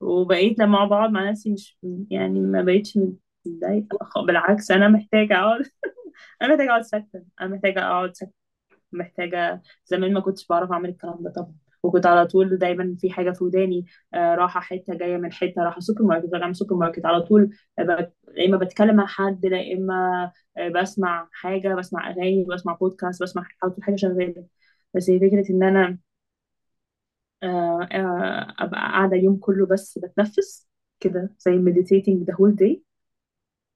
[0.00, 1.78] وبقيت لما بقعد مع نفسي مش
[2.10, 2.98] يعني ما بقيتش
[3.46, 5.62] متضايقة بالعكس أنا محتاجة أقعد
[6.42, 8.34] أنا محتاجة أقعد ساكتة أنا محتاجة أقعد ساكتة
[8.92, 11.56] محتاجة زمان ما كنتش بعرف أعمل الكلام ده طبعا.
[11.82, 15.80] وكنت على طول دايما في حاجة في وداني آه، رايحة حتة جاية من حتة رايحة
[15.80, 18.12] سوبر ماركت راجعة من سوبر ماركت على طول آه، لا
[18.46, 23.72] إما بتكلم مع حد لا إما آه، بسمع حاجة بسمع أغاني بسمع بودكاست بسمع على
[23.72, 24.46] طول حاجة شغالة.
[24.94, 25.98] بس هي فكرة إن أنا
[27.42, 30.68] آه، آه، أبقى قاعدة يوم كله بس بتنفس
[31.00, 32.80] كده زي meditating the whole day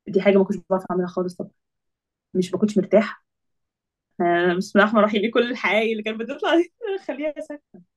[0.08, 1.50] دي حاجة ما كنتش بعرف أعملها خالص طبعا.
[2.34, 3.26] مش ما كنتش مرتاحة.
[4.20, 6.74] آه، بسم الله الرحمن الرحيم إيه كل الحقائق اللي كانت بتطلع دي؟
[7.08, 7.91] خليها ساكتة.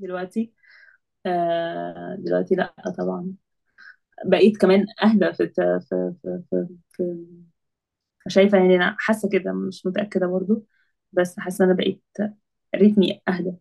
[0.00, 0.52] دلوقتي.
[1.26, 3.34] آه دلوقتي لا طبعا.
[4.26, 5.80] بقيت كمان أهدى في في
[6.50, 7.26] في في,
[8.28, 10.66] شايفه يعني أنا حاسة كده مش متأكدة برضو
[11.12, 12.02] بس حاسة أنا بقيت
[12.76, 13.52] رتمي أهدى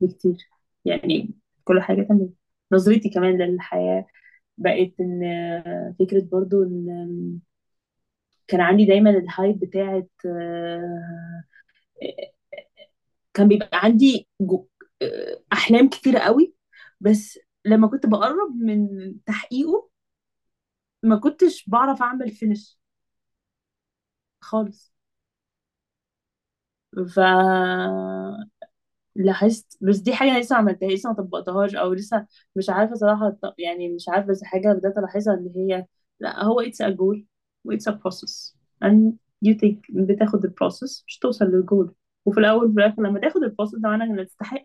[0.00, 0.36] بكتير.
[0.84, 2.30] يعني كل حاجة تمام.
[2.72, 4.06] نظرتي كمان للحياة
[4.58, 5.22] بقيت إن
[6.00, 7.40] فكرة برضو إن
[8.48, 11.42] كان عندي دايما الهايب بتاعت آه،
[13.34, 14.66] كان بيبقى عندي جو-
[15.52, 16.54] أحلام كتيرة قوي
[17.00, 18.88] بس لما كنت بقرب من
[19.26, 19.90] تحقيقه
[21.02, 22.78] ما كنتش بعرف أعمل فينش
[24.40, 24.92] خالص.
[27.14, 27.18] ف
[29.16, 32.94] لاحظت بس دي حاجة أنا لسه ما عملتهاش لسه ما طبقتهاش أو لسه مش عارفة
[32.94, 35.86] صراحة ط- يعني مش عارفة بس حاجة بدأت ألاحظها إن هي
[36.20, 37.22] لأ هو it's a goal
[37.64, 38.54] و it's a process.
[38.84, 39.12] And
[39.46, 41.94] you take بتاخد ال process مش توصل للجول
[42.26, 44.62] وفي الأول وفي الآخر لما تاخد ال process ده معناه إنك تستحق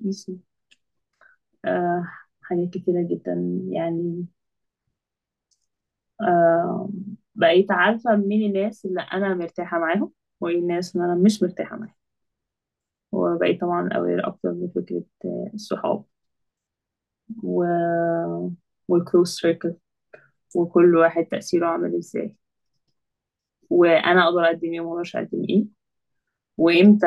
[0.00, 0.42] you see
[1.64, 2.08] آه
[2.42, 3.32] حاجات كتيرة جدا
[3.70, 4.26] يعني.
[6.20, 6.90] آه
[7.34, 11.94] بقيت عارفة مين الناس اللي أنا مرتاحة معاهم وإيه الناس اللي أنا مش مرتاحة معاهم.
[13.12, 16.04] وبقيت طبعا aware أكتر بفكرة آه، الصحاب.
[17.42, 17.64] و...
[18.88, 19.74] وال close circle
[20.56, 22.36] وكل واحد تأثيره عامل إزاي.
[23.70, 25.81] وأنا أقدر أقدم وما أقدرش أقدم إيه.
[26.62, 27.06] وإمتى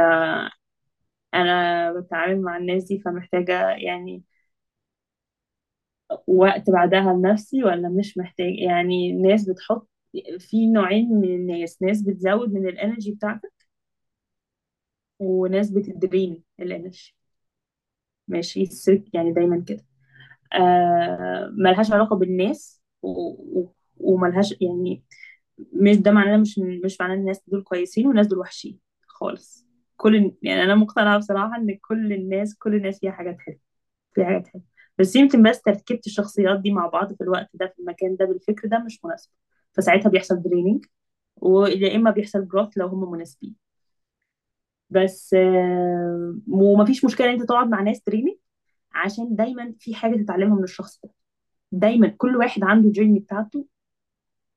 [1.34, 4.24] أنا بتعامل مع الناس دي فمحتاجة يعني
[6.28, 9.90] وقت بعدها لنفسي ولا مش محتاج؟ يعني ناس بتحط
[10.40, 13.54] في نوعين من الناس ناس بتزود من ال energy بتاعتك
[15.20, 17.16] وناس بت drain ال energy
[18.28, 19.86] ماشي؟ السلك يعني دايما كده.
[20.54, 23.10] آه ملهاش علاقة بالناس و...
[23.62, 23.74] و...
[23.98, 25.04] وملهاش يعني
[25.74, 28.80] مش ده معناه مش مش معناه الناس دول كويسين والناس دول وحشين.
[29.16, 29.68] خالص.
[29.98, 33.60] كل يعني أنا مقتنعة بصراحة إن كل الناس كل الناس فيها حاجات حلوة
[34.16, 34.66] فيها حاجات حلوة.
[35.00, 38.68] بس يمكن بس تركيبة الشخصيات دي مع بعض في الوقت ده في المكان ده بالفكر
[38.68, 39.32] ده مش مناسب
[39.74, 40.86] فساعتها بيحصل دريننج
[41.38, 43.56] ويا إما بيحصل جروث لو هم مناسبين.
[44.90, 48.36] بس آه، ومفيش مشكلة إن أنت تقعد مع ناس دريننج
[48.96, 51.10] عشان دايما في حاجة تتعلمها من الشخص ده.
[51.74, 53.68] دايما كل واحد عنده جيرني بتاعته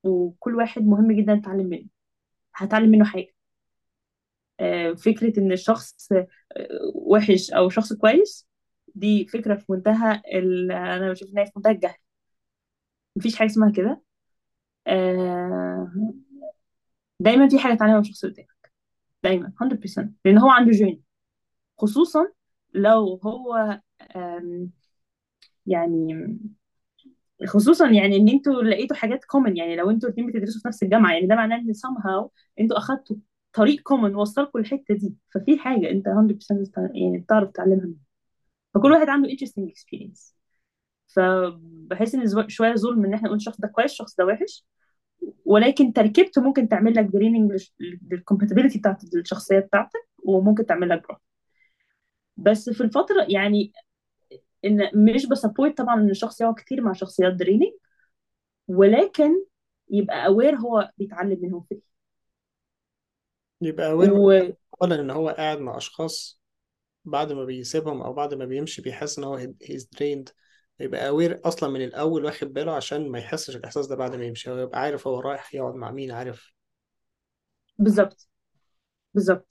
[0.03, 1.87] وكل واحد مهم جدا نتعلم منه.
[2.55, 3.33] هتعلم منه حاجة.
[4.59, 6.27] آه، فكرة إن الشخص آه،
[6.95, 8.47] وحش أو شخص كويس
[8.95, 10.71] دي فكرة في منتهى ال...
[10.71, 11.95] أنا بشوف إنها في منتهى الجهل.
[13.15, 14.01] مفيش حاجة اسمها كده.
[14.87, 15.91] آه،
[17.19, 18.49] دايما في حاجة تعلمها من الشخص اللي قدامك.
[19.23, 21.03] دايما 100% لأن هو عنده journey
[21.79, 22.27] خصوصا
[22.73, 23.79] لو هو
[25.65, 26.39] يعني
[27.47, 31.13] خصوصا يعني إن أنتوا لقيتوا حاجات common يعني لو أنتوا الاثنين بتدرسوا في نفس الجامعة
[31.13, 33.15] يعني ده معناه إن somehow أنتوا أخدتوا
[33.53, 37.97] طريق common وصلكوا الحتة دي ففي حاجة أنت 100% تع- يعني بتعرف تعلمها منها.
[38.75, 40.33] فكل واحد عنده interesting experience.
[41.07, 44.65] فبحس إن شوية ظلم إن إحنا نقول الشخص ده كويس الشخص ده وحش.
[45.45, 47.53] ولكن تركيبته ممكن تعمل لك draining
[48.11, 51.19] لل compatibility بتاعت الشخصية بتاعتك وممكن تعمل لك بروح
[52.37, 53.71] بس في الفترة يعني
[54.65, 57.73] إن مش ب support طبعا إن الشخص يقعد كتير مع شخصيات draining
[58.67, 59.45] ولكن
[59.91, 61.81] يبقى aware هو بيتعلم منهم فيه.
[63.61, 66.41] يبقى aware و أولا إن هو قاعد مع أشخاص
[67.05, 70.33] بعد ما بيسيبهم أو بعد ما بيمشي بيحس إن هو he's drained.
[70.79, 74.51] يبقى aware أصلا من الأول واخد باله عشان ما يحسش الإحساس ده بعد ما يمشي.
[74.51, 76.53] هو يبقى عارف هو رايح يقعد مع مين عارف.
[77.77, 78.27] بالظبط.
[79.13, 79.47] بالظبط.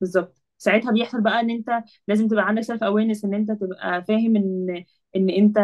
[0.00, 0.42] بالظبط.
[0.58, 1.70] ساعتها بيحصل بقى إن أنت
[2.08, 4.84] لازم تبقى عندك self-awareness إن أنت تبقى فاهم إن
[5.16, 5.58] إن أنت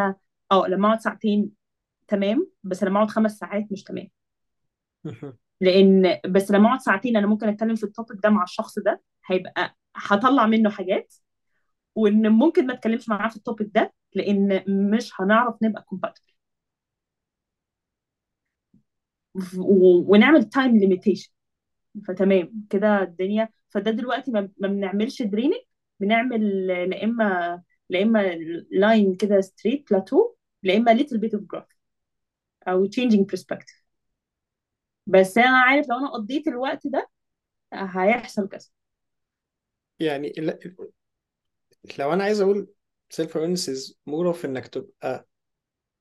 [0.53, 1.51] آه لما أقعد ساعتين
[2.09, 4.09] تمام بس لما أقعد خمس ساعات مش تمام.
[5.65, 9.03] لأن بس لما اقعد ساعتين أنا ممكن اتكلم في ال topic ده مع الشخص ده
[9.27, 11.15] هيبقى هطلع منه حاجات
[11.97, 15.87] وان ممكن ما اتكلمش معاه في ال topic ده لأن مش هنعرف نبقى
[19.59, 21.31] و- ونعمل time limitation
[22.09, 23.49] فتمام كده الدنيا.
[23.71, 25.61] فده دلوقتي ما بنعملش draining
[26.01, 28.37] بنعمل لا إما لا إما
[28.73, 31.75] line كده straight plateau لا إما little bit of growth
[32.69, 33.84] أو changing perspective.
[35.15, 37.11] بس أنا عارف لو أنا قضيت الوقت ده
[37.73, 38.69] هيحصل كذا.
[39.99, 40.33] يعني
[41.99, 42.69] لو أنا عايز أقول
[43.21, 45.27] awareness is more of إنك تبقى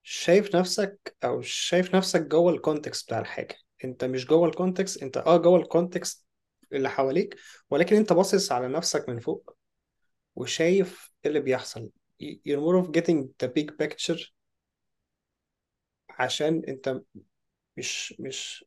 [0.04, 3.56] شايف نفسك أو شايف نفسك جوه ال context بتاع الحاجة.
[3.84, 6.26] أنت مش جوه ال context أنت آه جوه ال context
[6.74, 7.36] اللي حواليك
[7.70, 9.56] ولكن أنت باصص على نفسك من فوق
[10.36, 11.90] وشايف إيه اللي بيحصل.
[12.24, 14.32] You're more of getting the big picture
[16.10, 17.02] عشان أنت
[17.78, 18.66] مش مش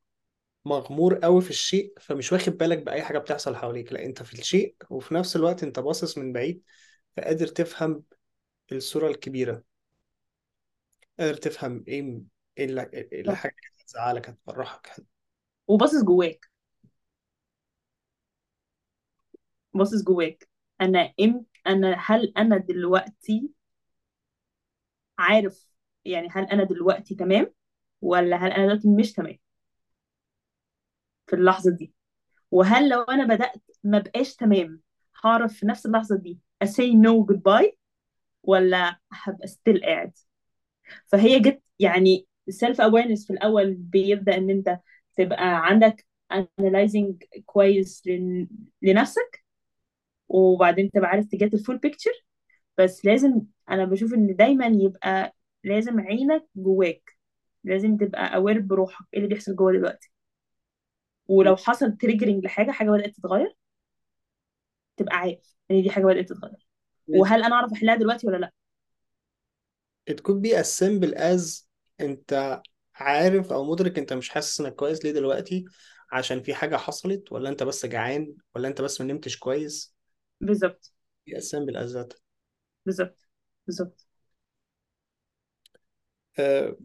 [0.66, 3.92] مغمور قوي في الشيء فمش واخد بالك بأي حاجة بتحصل حواليك.
[3.94, 6.62] لا أنت في الشيء وفي نفس الوقت أنت باصص من بعيد
[7.16, 8.05] فقادر تفهم
[8.72, 9.64] الصورة الكبيرة.
[11.20, 12.26] قادر تفهم إيه م-
[12.59, 13.37] إيه اللي إيه اللي.
[13.37, 15.07] حاجة هتزعلك هتفرحك
[15.68, 16.50] وباصص جواك.
[19.74, 20.48] باصص جواك.
[20.81, 23.50] أنا ام أنا هل أنا دلوقتي
[25.18, 25.66] عارف
[26.05, 27.55] يعني هل أنا دلوقتي تمام؟
[28.02, 29.38] ولا هل أنا دلوقتي مش تمام؟
[31.26, 31.94] في اللحظة دي.
[32.50, 34.82] وهل لو أنا بدأت ما بقاش تمام
[35.24, 37.78] هعرف في نفس اللحظة دي أ say no goodbye
[38.44, 40.12] ولا هبقى still قاعد؟
[41.06, 44.80] فهي جت يعني ال self awareness في الأول بيبدأ إن أنت
[45.16, 47.14] تبقى عندك analyzing
[47.46, 48.48] كويس لن-
[48.82, 49.44] لنفسك
[50.28, 52.11] وبعدين تبقى عارف ت get ال full picture
[52.78, 57.12] بس لازم أنا بشوف إن دايما يبقى لازم عينك جواك
[57.64, 60.10] لازم تبقى aware بروحك إيه اللي بيحصل جوه دلوقتي.
[61.28, 63.56] ولو حصل triggering لحاجة حاجة بدأت تتغير
[64.96, 66.66] تبقى عارف إن دي حاجة بدأت تتغير.
[67.08, 68.52] وهل أنا أعرف احلها دلوقتي ولا لأ؟
[70.06, 71.66] It could be as simple as
[72.00, 72.62] أنت
[72.94, 75.64] عارف أو مدرك أنت مش حاسس إنك كويس ليه دلوقتي
[76.12, 79.94] عشان في حاجة حصلت ولا أنت بس جعان ولا أنت بس ما نمتش كويس؟
[80.40, 80.92] بالظبط.
[81.26, 82.14] Be as simple as that.
[82.86, 83.18] بالظبط.
[83.66, 84.06] بالظبط.
[86.38, 86.76] آه،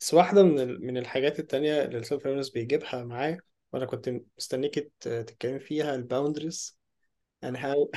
[0.00, 3.38] بس واحدة من من الحاجات التانية اللي ال self بيجيبها معاه
[3.76, 6.78] وأنا كنت مستنيك ت- تتكلم فيها ال boundaries.
[7.46, 7.88] and how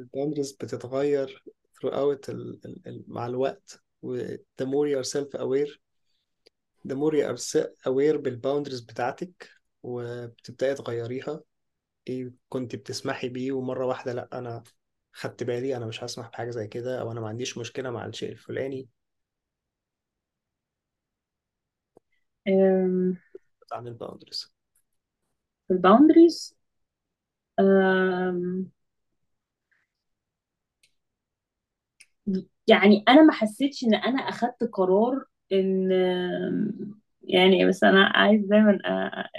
[0.00, 5.78] ال boundaries بتتغير throughout ال ال مع الوقت و the more you are self aware
[6.88, 7.38] the more you are
[7.86, 9.50] aware بال boundaries بتاعتك
[9.82, 11.40] وبتبدأي تغيريها.
[12.08, 14.62] إيه كنت بتسمحي بيه ومرة واحدة لأ أنا
[15.12, 18.32] خدت بالي أنا مش هسمح بحاجة زي كده أو أنا ما عنديش مشكلة مع الشيء
[18.32, 18.88] الفلاني.
[23.72, 24.52] عن ال boundaries
[25.70, 26.54] ال boundaries
[32.66, 35.92] يعني أنا ما حسيتش إن أنا أخدت قرار إن
[37.22, 38.78] يعني بس أنا عايز دايما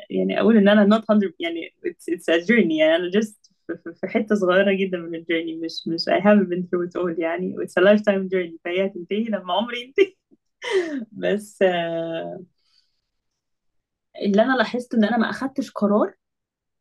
[0.09, 3.51] يعني أقول إن أنا not 100 يعني it's, it's a journey يعني أنا just
[4.01, 7.55] في, حتة صغيرة جدا من الجيرني مش مش I haven't been through it all يعني
[7.57, 10.15] it's a lifetime journey فهي هتنتهي لما عمري ينتهي.
[11.11, 12.43] بس آه،
[14.21, 16.13] اللي أنا لاحظت إن أنا ما أخدتش قرار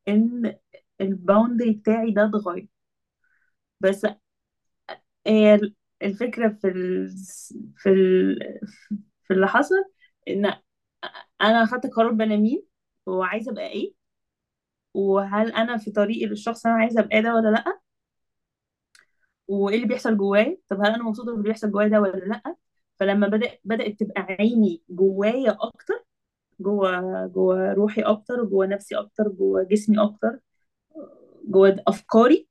[0.09, 0.57] إن
[1.03, 2.69] الباوندري بتاعي ده اتغير.
[3.81, 4.05] بس
[5.27, 7.09] هي ال- الفكرة في ال...
[7.77, 8.39] في ال...
[9.25, 9.75] في اللي حصل
[10.29, 10.47] إن
[11.43, 12.65] أنا أخدت قرار بين مين
[13.07, 13.95] وعايزة أبقى إيه
[14.95, 17.81] وهل أنا في طريقي للشخص أنا عايزة أبقى ده ولا لأ
[19.49, 22.57] وإيه اللي بيحصل جوايا طب هل أنا مبسوطة باللي بيحصل جوايا ده ولا لأ.
[22.97, 26.05] فلما بدأ بدأت تبقى عيني جوايا أكتر
[26.61, 30.39] جوا جوا روحي أكتر جوا نفسي أكتر جوا جسمي أكتر
[31.53, 32.47] جوا أفكاري.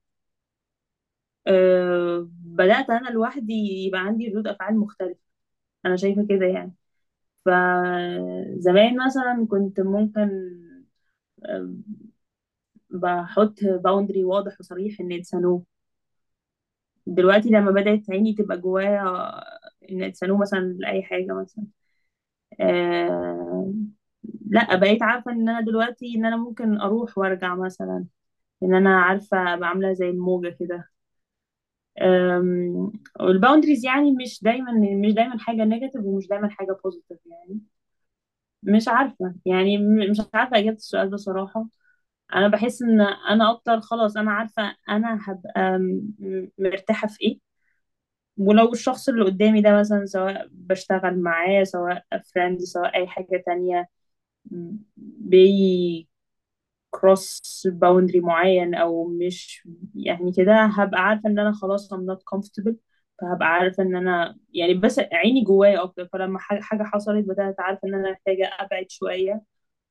[1.47, 3.53] أه بدأت أنا لوحدي
[3.87, 5.19] يبقى عندي ردود أفعال مختلفة.
[5.85, 6.75] أنا شايفة كده يعني.
[7.45, 10.29] فزمان مثلا كنت ممكن
[11.45, 11.73] أه
[12.89, 15.63] بحط boundary واضح وصريح إن it's no
[17.07, 19.01] دلوقتي لما بدأت عيني تبقى جوايا
[19.91, 21.65] إن it's no مثلا لأي حاجة مثلا.
[22.61, 23.73] أه
[24.49, 28.05] لا بقيت عارفة إن أنا دلوقتي إن أنا ممكن أروح وأرجع مثلا.
[28.63, 30.89] إن أنا عارفة أبقى عاملة زي الموجة كده.
[33.19, 34.71] وال boundaries يعني مش دايما
[35.07, 37.59] مش دايما حاجة negative ومش دايما حاجة positive يعني.
[38.63, 39.77] مش عارفة يعني
[40.11, 41.67] مش عارفة إجابة السؤال ده صراحة.
[42.35, 45.79] أنا بحس إن أنا أكتر خلاص أنا عارفة أنا هبقى
[46.59, 47.39] مرتاحة في إيه.
[48.37, 53.89] ولو الشخص اللي قدامي ده مثلا سواء بشتغل معاه سواء friend سواء أي حاجة تانية
[54.97, 56.07] بي
[56.91, 62.75] cross boundary معين أو مش يعني كده هبقى عارفة إن أنا خلاص I'm not comfortable.
[63.21, 66.07] فهبقى عارفة إن أنا يعني بس عيني جوايا أكتر.
[66.13, 69.41] فلما حاجة حصلت بدأت عارفة إن أنا محتاجة أبعد شوية.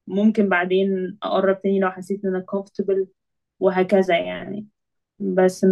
[0.06, 3.06] ممكن بعدين أقرب تاني لو حسيت إن أنا comfortable
[3.60, 4.68] وهكذا يعني.
[5.20, 5.66] بس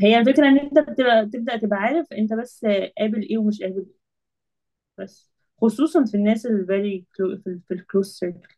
[0.00, 2.64] هي الفكرة إن أنت بتبقى تبدأ تبقى عارف أنت بس
[2.98, 4.02] قابل إيه ومش قابل إيه.
[4.98, 5.31] بس.
[5.62, 8.56] خصوصا في الناس اللي very clo- في, الكلوز سيركل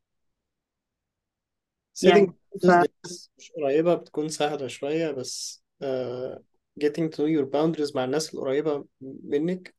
[1.95, 2.27] setting يعني
[2.62, 6.38] ف boundaries مش قريبة بتكون سهلة شوية بس uh,
[6.85, 9.75] getting to know your boundaries مع الناس القريبة منك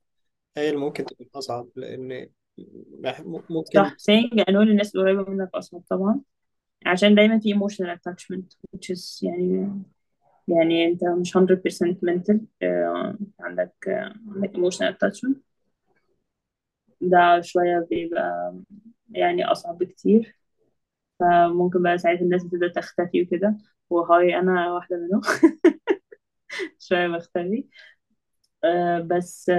[0.57, 2.29] هي اللي ممكن تكون أصعب لأن
[3.49, 6.21] ممكن صح saying انه للناس القريبة منك أصعب طبعا.
[6.85, 9.73] عشان دايما في emotional attachment which is يعني
[10.47, 15.44] يعني أنت مش 100% mental آه، عندك آه، عندك emotional attachment.
[17.09, 18.55] ده شوية بيبقى
[19.11, 20.37] يعني أصعب بكتير.
[21.21, 23.57] فممكن بقى ساعات الناس بتبدأ تختفي وكده.
[23.91, 25.21] وهاي أنا واحدة منهم.
[26.79, 27.65] شوية بختفي.
[28.63, 29.51] آه، بس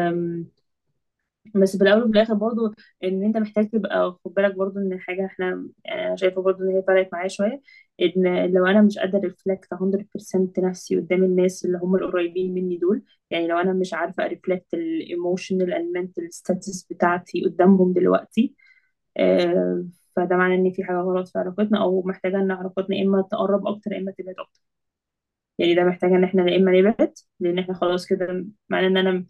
[1.54, 5.26] بس في الأول وفي الآخر برضو إن أنت محتاج تبقى خد بالك برضو إن حاجة
[5.26, 7.60] إحنا أنا شايفة برضو إن هي فرقت معايا شوية
[8.02, 13.02] إن لو أنا مش قادرة reflect 100% نفسي قدام الناس اللي هم القريبين مني دول
[13.30, 18.54] يعني لو أنا مش عارفة reflect ال emotional and mental status بتاعتي قدامهم دلوقتي
[19.16, 19.84] آه،
[20.16, 23.92] فده معناه إن في حاجة غلط في علاقتنا أو محتاجة إن علاقتنا إما تقرب أكتر
[23.92, 24.60] يا إما تبعد أكتر.
[25.58, 29.26] يعني ده محتاجة إن إحنا يا إما نبعد لأن إحنا خلاص كده معناه إن أنا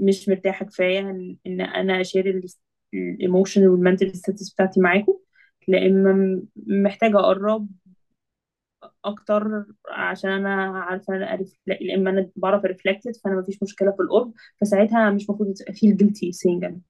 [0.00, 1.00] مش مرتاحة كفاية
[1.46, 2.42] ان أنا أ share
[2.94, 5.14] ال emotional وال mental status بتاعتي معاكم
[5.68, 6.48] لا اما م-
[6.84, 7.68] محتاجة أقرب
[9.04, 11.38] أكتر عشان أنا عارفة أنا.
[11.66, 15.96] لا اما أنا بعرف reflect it فأنا مفيش مشكلة في القرب فساعتها مش المفروض feel
[16.02, 16.80] guilty saying أنا.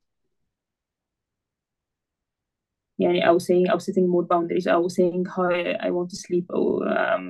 [2.98, 6.80] يعني أو saying أو setting more boundaries أو saying hi I want to sleep أو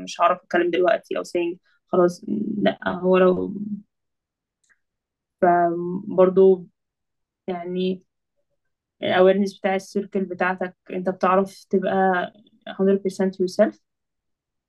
[0.05, 2.25] مش هعرف اتكلم دلوقتي أو saying خلاص
[2.59, 3.55] لأ هو لو
[6.09, 6.67] برضو
[7.49, 8.05] يعني
[9.03, 12.33] ال awareness بتاع ال circle بتاعتك انت بتعرف تبقى
[12.81, 13.79] 100% yourself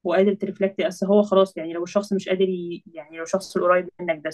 [0.04, 2.84] وقادر ت reflect اصل هو خلاص يعني لو الشخص مش قادر ي...
[2.94, 4.30] يعني لو الشخص القريب منك ده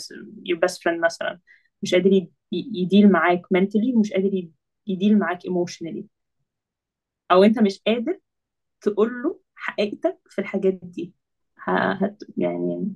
[0.49, 1.39] your best friend مثلا
[1.81, 2.17] مش قادر ي...
[2.51, 4.51] ي- ي deal معاك mentally ومش قادر ي...
[4.87, 6.03] ي deal معاك emotionally.
[7.31, 8.19] أو أنت مش قادر
[8.81, 11.13] تقول له حقيقتك في الحاجات دي.
[11.65, 11.71] ه...
[11.93, 12.23] هت...
[12.37, 12.95] يعني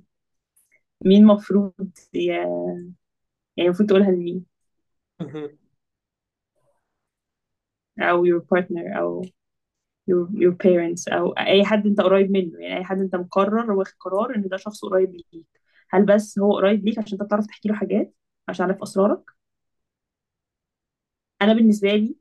[1.05, 1.73] مين مفروض
[2.13, 2.31] ي...
[3.57, 4.45] يعني المفروض تقولها لمين؟
[5.19, 5.57] مهم.
[7.99, 9.21] أو your partner أو
[10.11, 12.59] your your parents أو أي حد أنت قريب منه.
[12.61, 15.47] يعني أي حد أنت مقرر واخد قرار إن ده شخص قريب ليك.
[15.91, 18.15] هل بس هو قريب ليك عشان أنت بتعرف تحكي له حاجات؟
[18.49, 19.21] عشان عارف أسرارك؟
[21.41, 22.15] أنا بالنسبة لي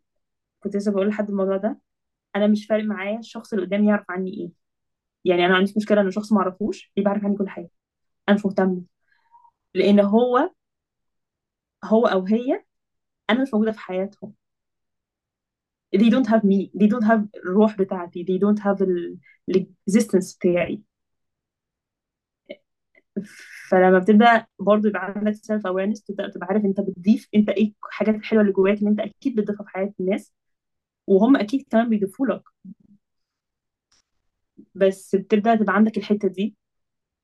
[0.61, 1.81] كنت لسه بقول لحد الموضوع ده
[2.37, 4.53] أنا مش فارق معايا الشخص اللي قدامي يعرف عني إيه.
[5.27, 7.71] يعني أنا ما عنديش مشكلة إن شخص ما أعرفوش يبقى عارف عني كل حاجة.
[8.29, 8.83] أنا مش مهتمة.
[9.75, 10.51] لأن هو
[11.85, 12.65] هو أو هي
[13.31, 14.35] أنا مش موجودة في حياتهم.
[15.97, 16.71] They don't have me.
[16.75, 18.25] They don't have الروح بتاعتي.
[18.25, 18.81] They don't have
[19.51, 20.83] existence بتاعي.
[23.71, 28.15] فلما بتبدأ برضه يبقى عندك self awareness تبدأ تبقى عارف أنت بتضيف أنت إيه الحاجات
[28.15, 30.33] الحلوه اللي جواك اللي أنت أكيد بتضيفها في حياة الناس
[31.07, 32.43] وهم أكيد كمان بيضيفوا لك.
[34.75, 36.57] بس بتبدأ تبقى عندك الحتة دي.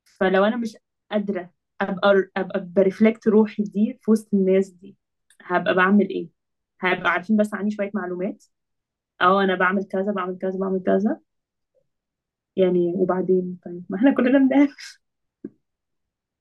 [0.05, 0.79] فلو أنا مش
[1.13, 4.97] قادرة أبقى أبقى ب reflect روحي دي في وسط الناس دي.
[5.43, 6.29] هبقى بعمل إيه؟
[6.81, 8.45] هبقى عارفين بس عني شوية معلومات.
[9.21, 11.21] آه أنا بعمل كذا بعمل كذا بعمل كذا.
[12.57, 15.01] يعني وبعدين؟ طيب ما إحنا كلنا بنعرف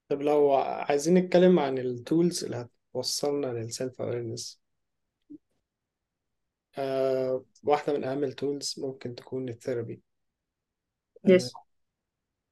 [0.09, 4.61] طب لو عايزين نتكلم عن ال tools اللي هتوصلنا لل self awareness
[6.77, 10.01] آه واحدة من أهم التولز ممكن تكون ال therapy
[11.25, 11.64] آه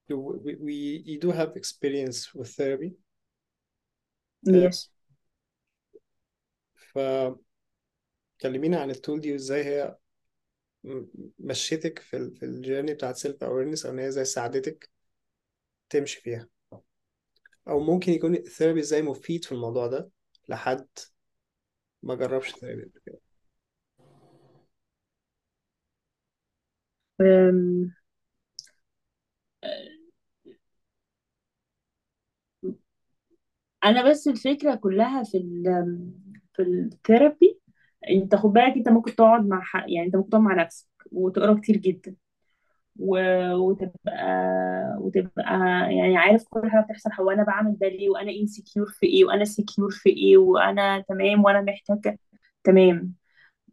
[0.10, 2.94] yes we, we you do have experience with therapy?
[4.46, 4.90] Yes.
[8.44, 9.98] فكلمينا عن ال tool دي وازاي هي
[11.40, 14.90] مشيتك في ال في ال journey بتاعت self awareness أو إن هي إزاي ساعدتك
[15.90, 16.48] تمشي فيها.
[17.68, 20.10] أو ممكن يكون ال therapy إزاي مفيد في الموضوع ده
[20.50, 20.88] لحد
[22.04, 23.20] ما جربش ثيرابي قبل كده؟
[33.86, 35.64] أنا بس الفكرة كلها في ال
[36.54, 37.60] في الثيرابي
[38.10, 41.54] أنت خد بالك أنت ممكن تقعد مع حق يعني أنت ممكن تقعد مع نفسك وتقرأ
[41.60, 42.16] كتير جدا.
[43.00, 44.14] وتبقى
[45.00, 45.44] وتبقى
[45.96, 49.46] يعني عارف كل حاجة بتحصل هو أنا بعمل ده ليه؟ وأنا insecure في إيه؟ وأنا
[49.46, 52.20] secure في إيه؟ وأنا تمام وأنا محتاجة
[52.64, 53.14] تمام.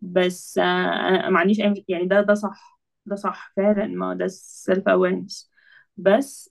[0.02, 4.88] بس أنا ما عنديش أي يعني ده ده صح ده صح فعلا ما ده self
[4.88, 5.50] awareness
[5.96, 6.50] بس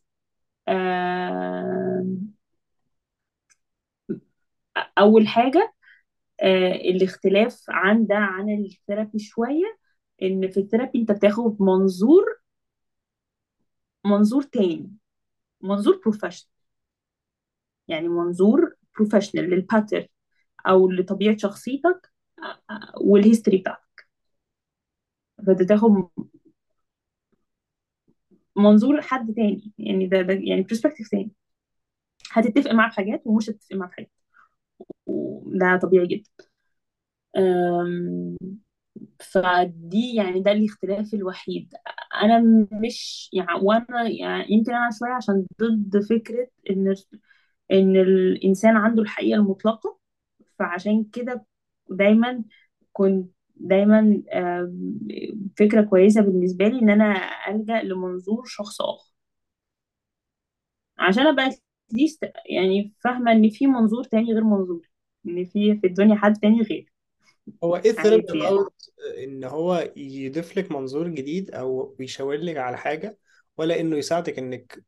[0.68, 2.06] آه،
[4.98, 5.74] أول حاجة
[6.44, 9.78] آه، الاختلاف عن ده عن ال therapy شوية
[10.24, 12.26] إن في ال therapy أنت بتاخد منظور
[14.06, 14.92] منظور تاني
[15.62, 16.52] منظور professional
[17.88, 20.08] يعني منظور professional لل pattern
[20.68, 22.12] أو لطبيعة شخصيتك
[22.72, 24.06] آه، وال history بتاعتك.
[25.48, 26.10] فانت تاخد
[28.56, 31.32] منظور حد تاني يعني ده, ده يعني perspective تاني.
[32.32, 34.12] هتتفق معاه في حاجات ومش هتتفق معاه في حاجات.
[35.10, 36.26] وده طبيعي جدا.
[39.20, 41.74] فدي يعني ده الاختلاف الوحيد.
[42.24, 46.96] أنا مش يعني وأنا يعني يمكن أنا شوية عشان ضد فكرة إن
[47.72, 50.00] إن الإنسان عنده الحقيقة المطلقة.
[50.60, 51.46] فعشان كده
[51.92, 52.44] دايما
[52.94, 54.24] كنت دايما
[55.60, 57.14] فكرة كويسة بالنسبة لي إن أنا
[57.50, 59.12] ألجأ لمنظور شخص آخر.
[61.00, 61.50] عشان أبقى
[62.50, 64.89] يعني فاهمة إن في منظور تاني غير منظوري.
[65.28, 66.92] إن في في الدنيا حد تاني غير
[67.64, 68.74] هو إيه ال therapy عادي يعني about
[69.24, 73.18] إن هو يضيف لك منظور جديد أو يشاور لك على حاجة
[73.58, 74.80] ولا إنه يساعدك إنك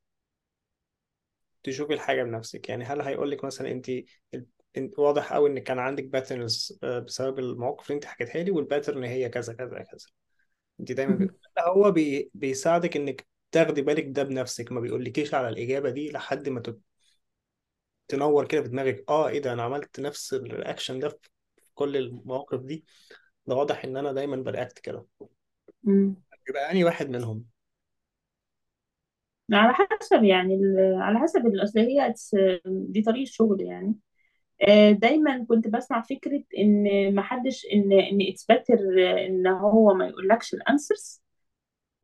[1.63, 3.71] تشوفي الحاجة بنفسك؟ يعني هل هيقول لك مثلا
[4.77, 9.03] أنت واضح قوي ان كان عندك patterns بسبب المواقف اللي أنت حكيتها لي وال pattern
[9.03, 10.07] هي كذا كذا كذا.
[10.79, 11.27] أنت دايما.
[11.57, 12.31] لا، هو بي...
[12.33, 16.61] بيساعدك إنك تاخدي بالك ده بنفسك ما بيقولكيش على الإجابة دي لحد ما
[18.11, 21.17] تنور كده في دماغك آه إيه ده أنا عملت نفس ال reaction ده في
[21.73, 22.85] كل المواقف دي؟
[23.47, 25.05] ده واضح إن أنا دايما ب react كده.
[25.83, 26.15] مم.
[26.49, 27.45] يبقى اني واحد منهم؟
[29.53, 33.95] على حسب يعني ال- على حسب ال- أصل هي it's- دي طريقة شغل يعني.
[34.69, 38.79] آه، دايما كنت بسمع فكرة إن ما حدش إن إن it's better
[39.27, 41.23] إن هو ما يقولكش ال answers.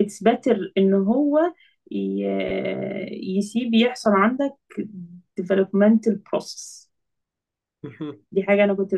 [0.02, 1.40] it's better إن هو
[1.92, 4.54] ي- يسيب يحصل عندك
[5.42, 6.88] developmental process.
[8.32, 8.92] دي حاجة أنا كنت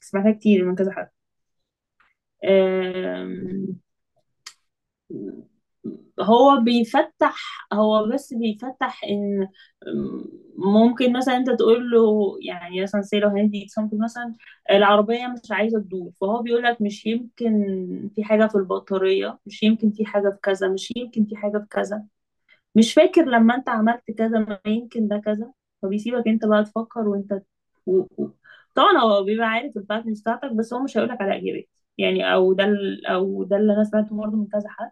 [0.00, 1.10] سمعتها كتير من كذا حد.
[6.20, 9.48] هو بيفتح هو بس بيفتح إن
[10.56, 14.34] ممكن مثلا أنت تقول له يعني مثلا say لو هندي example مثلا
[14.70, 19.90] العربية مش عايزة تدور فهو بيقول لك مش يمكن في حاجة في البطارية مش يمكن
[19.90, 22.04] في حاجة في كذا مش يمكن في حاجة في كذا.
[22.74, 25.52] مش فاكر لما أنت عملت كذا ما يمكن ده كذا.
[25.82, 27.42] فبيسيبك انت بقى تفكر وانت
[27.86, 27.98] و...
[28.18, 28.30] و...
[28.74, 31.68] طبعا هو بيبقى عارف الباترنز بتاعتك بس هو مش هيقول لك على اجابات
[31.98, 33.06] يعني أو ده ال...
[33.06, 34.90] أو ده اللي أنا سمعته برضه من كذا حد.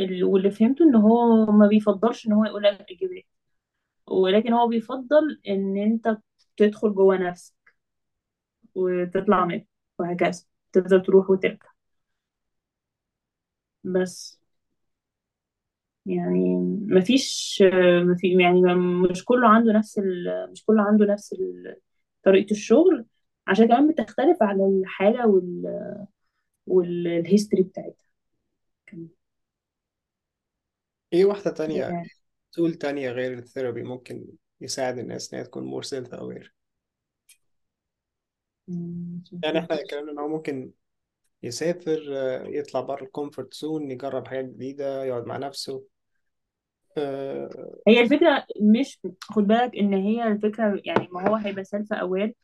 [0.00, 3.24] ال- واللي فهمته إن هو ما بيفضلش إن هو يقول لك إجابات.
[4.08, 6.18] ولكن هو بيفضل إن أنت
[6.58, 7.54] تدخل جوه نفسك
[8.74, 9.64] وتطلع منه
[9.98, 10.42] وهكذا.
[10.72, 11.66] تفضل تروح وترجع.
[13.84, 14.38] بس.
[16.06, 16.56] يعني
[16.88, 17.62] مفيش
[18.04, 18.62] مفي يعني
[19.10, 20.50] مش كله عنده نفس ال...
[20.52, 21.76] مش كله عنده نفس ال...
[22.24, 23.06] طريقة الشغل.
[23.46, 25.62] عشان كمان بتختلف على الحالة وال...
[26.66, 28.06] والhistory بتاعتها.
[28.86, 29.08] كمان
[31.12, 32.10] إيه واحدة تانية؟ يعني
[32.52, 34.26] tool تانية غير ال therapy ممكن
[34.60, 35.82] يساعد الناس إن هي تكون
[36.12, 36.48] aware
[38.68, 39.78] مم، عشان يعني إحنا.
[39.80, 40.72] اتكلمنا إن هو ممكن
[41.42, 42.00] يسافر
[42.46, 45.84] يطلع بره ال comfort zone يجرب حاجات جديدة يقعد مع نفسه.
[47.88, 52.34] هي الفكرة مش خد بالك إن هي الفكرة يعني ما هو هيبقى self aware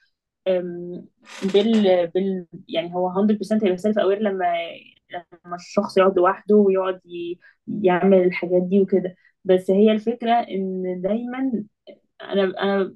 [1.55, 4.47] بال بال يعني هو 100% هيبقى self aware لما
[5.47, 7.01] لما الشخص يقعد لوحده ويقعد
[7.69, 9.17] يعمل الحاجات دي وكده.
[9.45, 11.65] بس هي الفكرة إن دايما
[12.23, 12.95] أنا أنا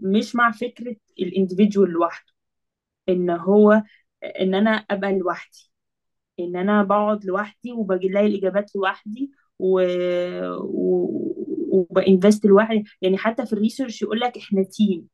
[0.00, 2.32] مش مع فكرة ال individual لوحده.
[3.08, 3.82] إن هو
[4.40, 5.72] إن أنا أبقى لوحدي.
[6.40, 9.80] إن أنا بقعد لوحدي وبلاقي الإجابات لوحدي و...
[10.60, 11.34] و...
[11.72, 15.08] وب invest لوحدي يعني حتى في ال research يقول لك إحنا team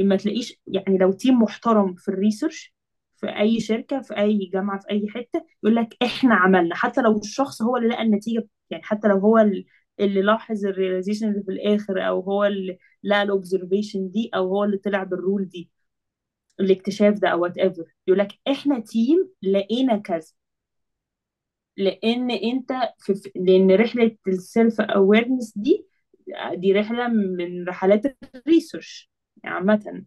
[0.00, 2.74] ما تلاقيش يعني لو team محترم في ال research
[3.16, 6.74] في أي شركة في أي جامعة في أي حتة يقول لك إحنا عملنا.
[6.74, 9.66] حتى لو الشخص هو اللي لقى النتيجة يعني حتى لو هو ال-
[10.00, 14.48] اللي لاحظ ال realization اللي في الآخر أو هو اللي لقى ال observation دي أو
[14.48, 15.70] هو اللي طلع بال rule دي
[16.60, 20.32] الاكتشاف ده أو whatever يقول لك إحنا team لقينا كذا.
[21.76, 25.86] لأن انت في لأن رحلة ال self awareness دي
[26.54, 29.10] دي رحلة من رحلات ال research
[29.44, 30.04] عامة.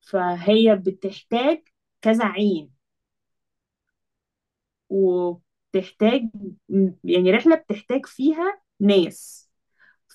[0.00, 1.62] فهي بتحتاج
[2.02, 2.70] كذا عين.
[4.88, 6.28] وبتحتاج
[7.04, 9.50] يعني رحلة بتحتاج فيها ناس.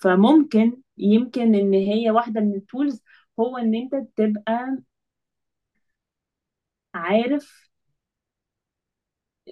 [0.02, 3.04] فممكن يمكن إن هي واحدة من ال tools
[3.40, 4.78] هو إن أنت تبقى
[6.94, 7.69] عارف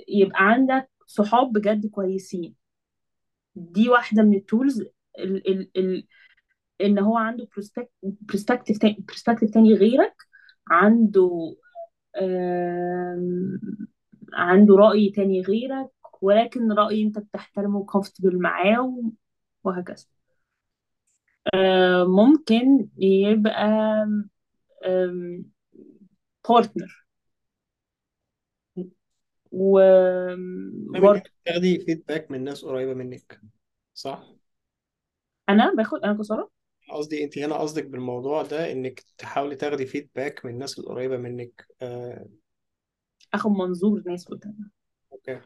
[0.08, 2.56] يبقى عندك صحاب بجد كويسين.
[3.56, 4.82] دي واحدة من ال tools
[5.20, 6.08] ال ال ال
[6.82, 7.48] إن هو عنده
[8.22, 10.16] perspective تاني perspective تاني غيرك
[10.68, 11.56] عنده
[14.34, 15.90] عنده رأي تاني غيرك
[16.22, 19.02] ولكن رأي أنت بتحترمه و comfortable معاه
[19.64, 20.06] وهكذا.
[21.54, 24.06] آه، ممكن يبقى
[26.50, 27.07] partner
[30.96, 33.42] أنت تاخدي feedback من ناس قريبة منك
[33.94, 34.24] صح؟
[35.50, 36.50] أنا باخد أنا كسارة.
[36.90, 42.28] قصدي أنت هنا قصدك بالموضوع ده إنك تحاولي تاخدي feedback من الناس القريبة منك آه،
[43.34, 44.70] آخد منظور ناس قدام
[45.12, 45.40] أوكي.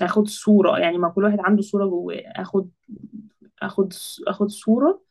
[0.00, 2.22] آخد صورة يعني ما كل واحد عنده صورة جواه.
[2.36, 2.70] آخد
[3.62, 3.92] آخد
[4.28, 5.02] آخد صورة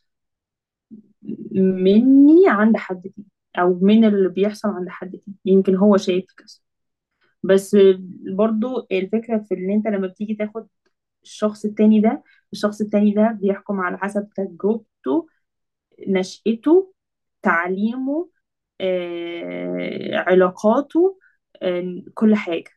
[1.51, 3.28] مني عند حد تاني
[3.59, 5.36] أو من اللي بيحصل عند حد تاني.
[5.45, 6.59] يمكن هو شايف كذا.
[7.43, 7.77] بس
[8.37, 10.67] برضو الفكرة في إن أنت لما بتيجي تاخد
[11.23, 12.23] الشخص التاني ده
[12.53, 15.27] الشخص التاني ده بيحكم على حسب تجربته
[16.09, 16.93] نشأته
[17.43, 18.29] تعليمه
[18.81, 21.19] آه، علاقاته
[21.63, 22.71] آه، كل حاجة.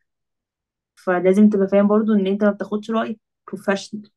[0.95, 4.09] فلازم تبقى فاهم برضو إن أنت ما بتاخدش رأي professional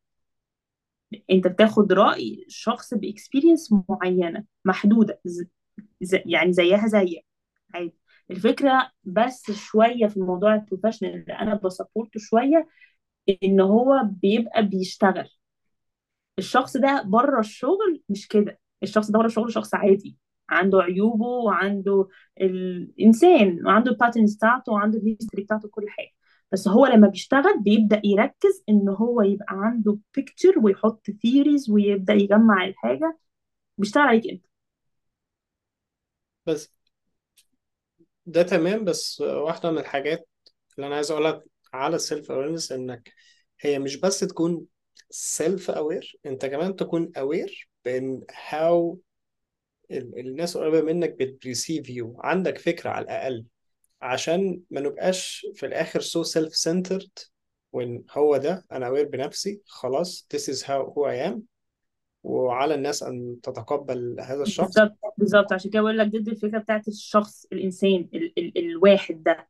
[1.31, 5.43] أنت بتاخد رأي شخص ب experience معينة محدودة ز...
[6.03, 6.17] ز...
[6.27, 7.27] يعني زيها زيك
[7.75, 7.95] عادي.
[8.31, 12.69] الفكرة بس شوية في الموضوع ال professional اللي أنا ب support ـه شوية
[13.45, 15.29] إن هو بيبقى بيشتغل.
[16.39, 18.61] الشخص ده بره الشغل مش كده.
[18.83, 20.19] الشخص ده بره الشغل شخص عادي.
[20.51, 22.09] عنده عيوبه وعنده
[22.41, 26.11] ال insane وعنده ال patterns بتاعته وعنده ال history بتاعته كل حاجة.
[26.53, 32.65] بس هو لما بيشتغل بيبدأ يركز إن هو يبقى عنده picture ويحط theories ويبدأ يجمع
[32.67, 33.19] الحاجة.
[33.79, 34.47] بيشتغل عليك أنت
[36.47, 36.76] بس
[38.27, 40.29] ده تمام بس واحدة من الحاجات
[40.77, 43.13] اللي أنا عايز أقولها على ال self awareness إنك
[43.61, 44.65] هي مش بس تكون
[45.11, 48.23] self aware أنت كمان تكون aware بإن
[49.91, 53.45] ال- الناس قريبة منك بت perceive you عندك فكرة على الأقل
[54.03, 57.29] عشان ما نبقاش في الآخر so self-centered
[57.73, 61.56] وإن هو ده أنا aware بنفسي خلاص this is how who I am.
[62.27, 64.67] وعلى الناس أن تتقبل هذا الشخص.
[64.67, 65.53] بالظبط بالظبط.
[65.53, 69.49] عشان كده بقول لك ضد الفكرة بتاعت الشخص الإنسان ال ال الواحد ده.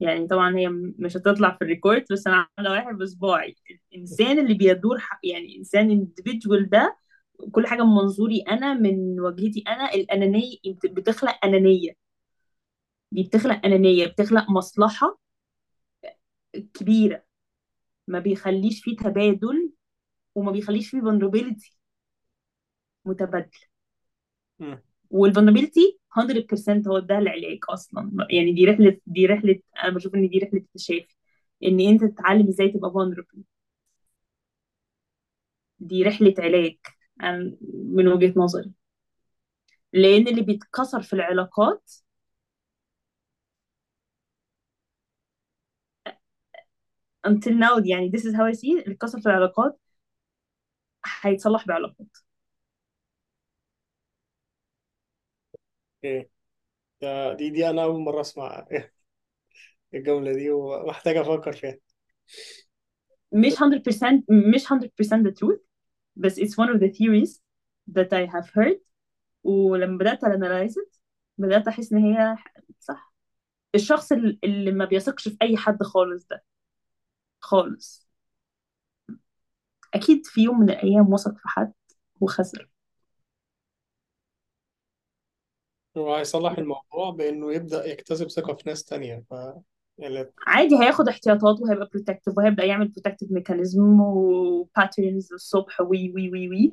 [0.00, 0.68] يعني طبعا هي
[0.98, 3.56] مش هتطلع في الريكورد بس أنا عاملة واحد بصباعي.
[3.92, 6.96] الإنسان اللي بيدور يعني إنسان individual ده
[7.52, 11.92] كل حاجة من منظوري أنا من وجهتي أنا الأنانية بت- بتخلق أنانية.
[13.12, 15.18] دي بتخلق أنانية بتخلق مصلحة
[16.74, 17.22] كبيرة.
[18.08, 19.72] ما بيخليش فيه تبادل
[20.34, 21.77] وما بيخليش فيه vulnerability.
[23.04, 23.50] متبادل.
[24.58, 24.82] مم.
[25.10, 28.26] والفولنربيلتي 100% هو ده العلاج أصلا.
[28.30, 31.16] يعني دي رحلة دي رحلة أنا بشوف إن دي رحلة اكتشاف.
[31.64, 33.40] إن أنت تتعلم إزاي تبقى vulnerable.
[35.80, 36.76] دي رحلة علاج
[37.94, 38.72] من وجهة نظري.
[39.92, 41.90] لأن اللي بيتكسر في العلاقات
[47.26, 49.78] until now يعني this is how I see it الكسر في العلاقات
[51.22, 52.06] هيتصلح بعلاقات.
[56.04, 56.28] أوكي
[57.02, 58.66] ده- دي دي أنا أول مرة أسمع
[59.94, 61.78] الجملة دي ومحتاج أفكر فيها.
[63.32, 65.60] مش 100% مش 100% the truth
[66.16, 67.40] بس it's one of the theories
[67.92, 68.78] that I have heard.
[69.44, 70.98] ولما بدأت analyze it
[71.38, 72.36] بدأت أحس إن هي
[72.80, 73.14] صح.
[73.74, 76.44] الشخص ال- اللي ما بيثقش في أي حد خالص ده.
[77.40, 78.08] خالص.
[79.94, 81.72] أكيد في يوم من الأيام وثق في حد
[82.20, 82.68] وخسر.
[85.98, 89.34] هو هيصلح الموضوع بأنه يبدأ يكتسب ثقة في ناس تانية ف
[89.98, 96.30] يعني عادي هياخد احتياطات وهيبقى protective وهيبدأ يعمل protective mechanism و patterns الصبح وي وي
[96.30, 96.72] وي وي.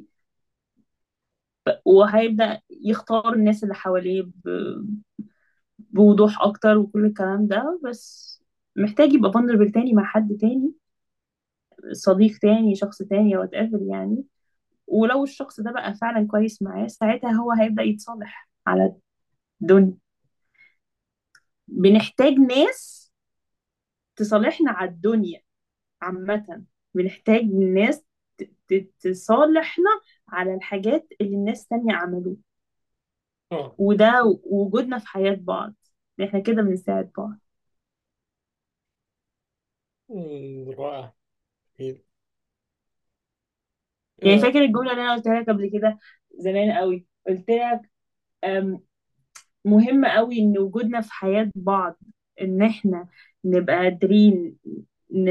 [1.85, 4.85] وهيبدأ يختار الناس اللي حواليه ب-
[5.79, 8.35] بوضوح أكتر وكل الكلام ده بس
[8.75, 10.73] محتاج يبقى vulnerable تاني مع حد تاني
[11.91, 14.23] صديق تاني شخص تاني whatever يعني.
[14.87, 18.95] ولو الشخص ده بقى فعلا كويس معاه ساعتها هو هيبدأ يتصالح على
[19.61, 19.97] الدنيا
[21.67, 23.11] بنحتاج ناس
[24.15, 25.41] تصالحنا على الدنيا
[26.01, 26.63] عامة.
[26.93, 28.03] بنحتاج ناس
[28.99, 29.89] تصالحنا
[30.29, 32.37] على الحاجات اللي الناس تانية عملوها.
[33.51, 33.75] آه.
[33.77, 35.73] وده وجودنا في حياة بعض.
[36.23, 37.39] إحنا كده بنساعد بعض.
[40.77, 41.13] رائع.
[41.79, 42.03] جميل.
[44.17, 45.99] يعني آه، فاكر الجملة اللي أنا قلتها لك قبل كده؟
[46.39, 47.05] زمان قوي.
[47.27, 47.91] قلت لك
[48.43, 48.83] أم،
[49.65, 51.97] مهم قوي إن وجودنا في حياة بعض
[52.41, 53.07] إن إحنا
[53.45, 54.57] نبقى قادرين
[55.11, 55.29] ن...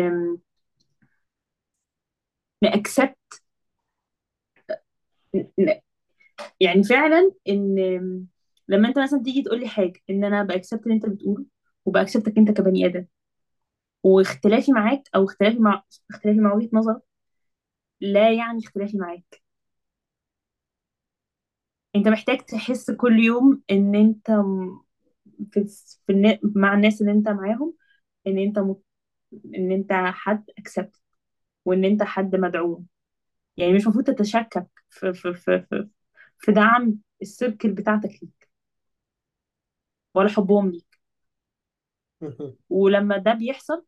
[2.62, 3.16] نأكسبت
[5.58, 5.80] ن...
[6.60, 7.76] يعني فعلا إن
[8.68, 11.46] لما أنت مثلا تيجي تقول لي حاجة إن أنا بأكسبت اللي أنت بتقوله
[11.86, 13.06] وبأكسبتك أنت كبني آدم
[14.04, 17.02] واختلافي معاك أو اختلافي مع اختلافي مع وجهة نظرك
[18.00, 19.43] لا يعني اختلافي معاك.
[21.96, 24.82] انت محتاج تحس كل يوم ان انت م-
[25.52, 25.64] في,
[26.06, 26.38] في النا...
[26.56, 27.74] مع الناس اللي انت معاهم
[28.26, 28.76] ان انت م...
[29.56, 30.96] ان انت حد اكسبت
[31.66, 32.86] وان انت حد مدعوم.
[33.58, 35.88] يعني مش المفروض تتشكك في في في في,
[36.38, 38.50] في دعم السيركل بتاعتك ليك
[40.14, 40.98] ولا حبهم ليك.
[42.70, 43.86] ولما ده بيحصل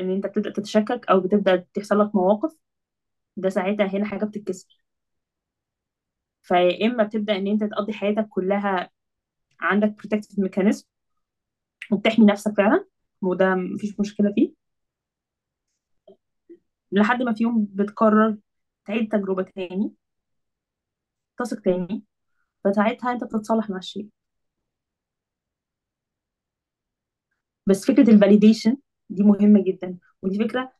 [0.00, 2.56] ان انت بتبدأ تتشكك أو بتبدأ تحصل لك مواقف
[3.36, 4.79] ده ساعتها هنا حاجة بتتكسر.
[6.42, 8.90] فيا إما بتبدأ إن أنت تقضي حياتك كلها
[9.60, 10.84] عندك protective mechanism
[11.92, 12.84] وبتحمي نفسك فعلا
[13.22, 14.52] وده مفيش مشكلة فيه.
[16.92, 18.36] لحد ما في يوم بتقرر
[18.86, 19.92] تعيد تجربة تاني
[21.38, 22.02] تثق تاني
[22.64, 24.08] فساعتها أنت بتتصالح مع الشيء.
[27.66, 28.76] بس فكرة الفاليديشن
[29.10, 30.72] دي مهمة جدا ودي فكرة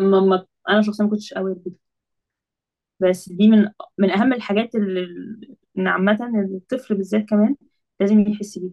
[0.00, 1.74] ما ما أنا شخصيا ما كنتش قوي بيها.
[3.02, 5.06] بس دي من من أهم الحاجات اللي
[5.78, 6.18] إن عامة
[6.56, 7.56] الطفل بالذات كمان
[8.00, 8.72] لازم يحس بيها.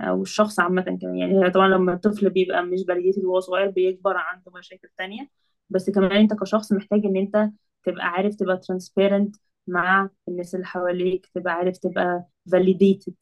[0.00, 1.16] أو الشخص عامة كمان.
[1.18, 5.28] يعني طبعا لما الطفل بيبقى مش validated وهو صغير بيكبر عنده مشاكل تانية.
[5.70, 7.50] بس كمان أنت كشخص محتاج إن أنت
[7.84, 13.12] تبقى عارف تبقى transparent مع الناس اللي حواليك تبقى عارف تبقى validated.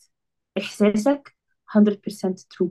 [0.58, 1.36] إحساسك
[1.76, 2.68] 100% true.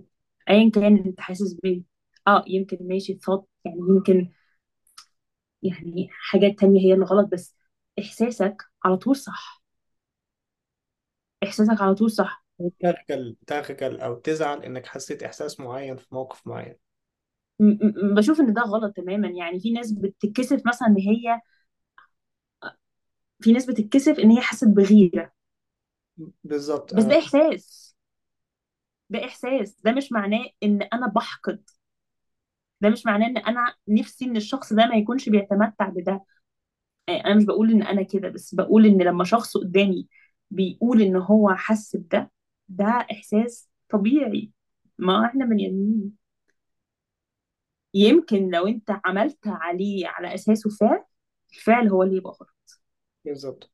[0.50, 1.82] ايا كان أنت حاسس بيه.
[2.28, 4.30] آه يمكن ماشي ثوت يعني يمكن
[5.66, 7.56] يعني حاجات تانية هي اللي غلط بس
[8.00, 9.64] إحساسك على طول صح.
[11.44, 12.46] إحساسك على طول صح.
[12.80, 16.76] تخجل تخجل أو تزعل إنك حسيت إحساس معين في موقف معين.
[17.60, 19.28] م- م- بشوف إن ده غلط تماما.
[19.28, 21.42] يعني في ناس بتتكسف مثلا إن هي
[23.42, 25.32] في ناس بتتكسف إن هي حست بغيرة.
[26.44, 27.96] بالظبط بس ده إحساس.
[29.10, 29.78] ده إحساس.
[29.84, 31.70] ده مش معناه إن أنا بحقد.
[32.86, 36.26] ده مش معناه إن أنا نفسي إن الشخص ده ما يكونش بيتمتع بده.
[37.08, 40.08] يعني أنا مش بقول إن أنا كده بس بقول إن لما شخص قدامي
[40.52, 42.32] بيقول إن هو حس بده
[42.70, 44.52] ده إحساس طبيعي.
[45.00, 46.14] ما إحنا بني آدمين.
[47.94, 51.04] يمكن لو أنت عملت عليه على أساسه فعل
[51.54, 52.82] الفعل هو اللي يبقى غلط.
[53.26, 53.72] بالظبط.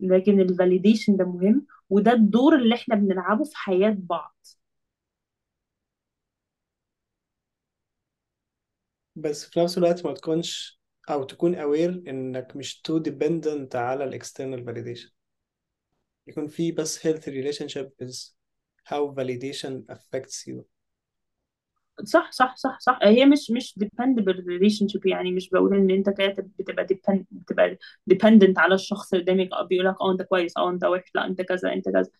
[0.00, 4.36] لكن الفاليديشن ده مهم وده الدور اللي إحنا بنلعبه في حياة بعض.
[9.16, 14.22] بس في نفس الوقت ما تكونش أو تكون aware إنك مش too dependent على ال
[14.22, 15.10] external validation.
[16.26, 18.30] يكون في بس healthy relationship is
[18.90, 20.64] how validation affects you.
[22.04, 22.98] صح صح صح صح.
[23.02, 27.78] هي مش مش dependable relationship يعني مش بقول إن أنت كده بتبقى depend بتبقى
[28.14, 31.40] dependent على الشخص اللي قدامك بيقول لك آه أنت كويس آه أنت وحش لا أنت
[31.42, 32.10] كذا أنت كذا.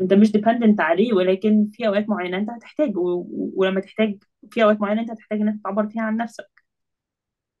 [0.00, 2.96] انت مش dependent عليه ولكن في أوقات معينة أنت هتحتاج.
[2.96, 6.62] و- ولما تحتاج في أوقات معينة أنت هتحتاج إن أنت تعبر فيها عن نفسك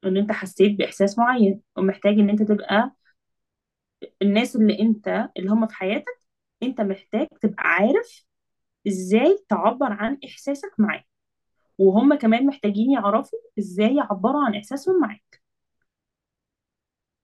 [0.04, 2.92] إن أنت حسيت بإحساس معين ومحتاج إن أنت تبقى
[4.22, 6.18] الناس اللي أنت اللي هم في حياتك
[6.62, 8.24] أنت محتاج تبقى عارف
[8.88, 11.04] إزاي تعبر عن إحساسك معاه
[11.78, 15.42] وهم كمان محتاجين يعرفوا إزاي يعبروا عن إحساسهم معاك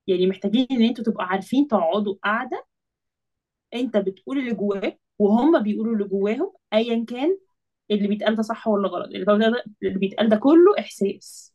[0.06, 2.66] يعني محتاجين إن أنتوا تبقوا عارفين تقعدوا قاعدة
[3.74, 7.38] انت بتقول اللي جواك وهم بيقولوا اللي جواهم ايا كان
[7.90, 9.06] اللي بيتقال ده صح ولا غلط
[9.82, 11.54] اللي بيتقال ده كله إحساس.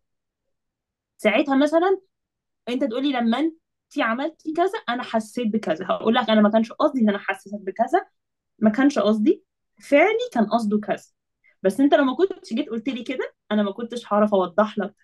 [1.17, 2.01] ساعتها مثلا
[2.69, 3.53] أنت تقولي لما انت
[3.99, 5.85] عملتي كذا أنا حسيت بكذا.
[5.87, 8.07] هقول لك أنا ما كانش قصدي إن أنا حسيت بكذا
[8.59, 9.43] ما كانش قصدي
[9.83, 11.05] فعلي كان قصده كذا.
[11.63, 14.95] بس أنت لو ما كنتش جيت قلت لي كده أنا ما كنتش هعرف أوضح لك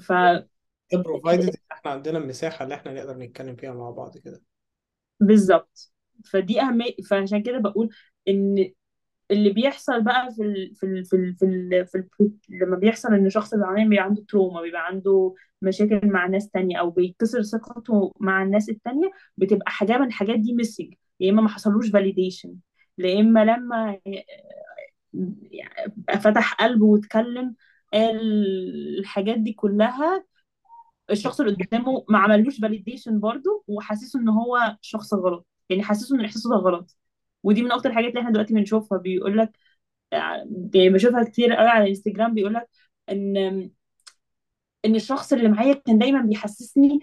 [0.00, 0.12] ف
[0.92, 4.42] ده provided إن إحنا عندنا المساحة اللي إحنا نقدر نتكلم فيها مع بعض كده.
[5.20, 5.92] بالظبط.
[6.24, 7.88] فدي أهمية فعشان كده بقول
[8.28, 8.72] إن
[9.30, 11.34] اللي بيحصل بقى في ال في ال في ال
[11.86, 16.00] في, ال في ال لما بيحصل إن شخص زعلان بيبقى عنده trauma بيبقى عنده مشاكل
[16.08, 20.94] مع ناس تانية أو بيكسر ثقته مع الناس التانية بتبقى حاجة من الحاجات دي missing
[21.20, 22.54] يا إما ما حصلوش validation
[22.98, 23.98] يا إما لما
[26.20, 27.54] فتح قلبه واتكلم
[27.92, 28.20] قال
[28.98, 30.24] الحاجات دي كلها
[31.10, 35.46] الشخص اللي قدامه ما عملوش فاليديشن برضه وحاسسه إن هو شخص غلط.
[35.70, 36.96] يعني حاسسه إن إحساسه ده غلط.
[37.42, 38.98] ودي من أكتر الحاجات اللي إحنا دلوقتي بنشوفها.
[38.98, 39.52] بيقول لك
[40.12, 42.34] يعني بشوفها كتير قوي على الإنستجرام.
[42.34, 42.68] بيقول لك
[43.10, 43.36] إن
[44.84, 46.98] إن الشخص اللي معايا كان دايما بيحسسني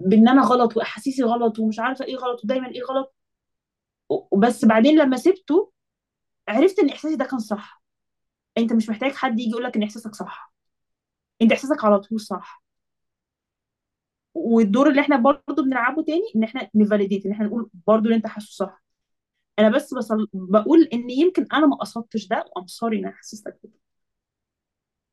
[0.00, 3.14] بإن أنا غلط واحاسيسي غلط ومش عارفة إيه غلط ودايما إيه غلط.
[4.08, 5.72] وبس بعدين لما سبته
[6.48, 7.82] عرفت إن إحساسي ده كان صح.
[8.58, 10.54] أنت مش محتاج حد يجي يقول لك إن إحساسك صح.
[11.42, 12.62] أنت إحساسك على طول صح.
[14.34, 18.16] والدور اللي إحنا برضه بنلعبه تاني إن إحنا ن validate إن إحنا نقول برضه اللي
[18.16, 18.82] أنت حاسه صح
[19.58, 20.28] أنا بس بصل...
[20.32, 23.72] بقول إن يمكن أنا ما قصدتش ده و I'm sorry إن أنا حسستك كده.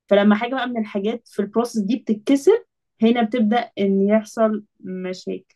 [0.10, 2.66] فلما حاجة بقى من الحاجات في ال process دي بتتكسر
[3.02, 5.56] هنا بتبدأ إن يحصل مشاكل.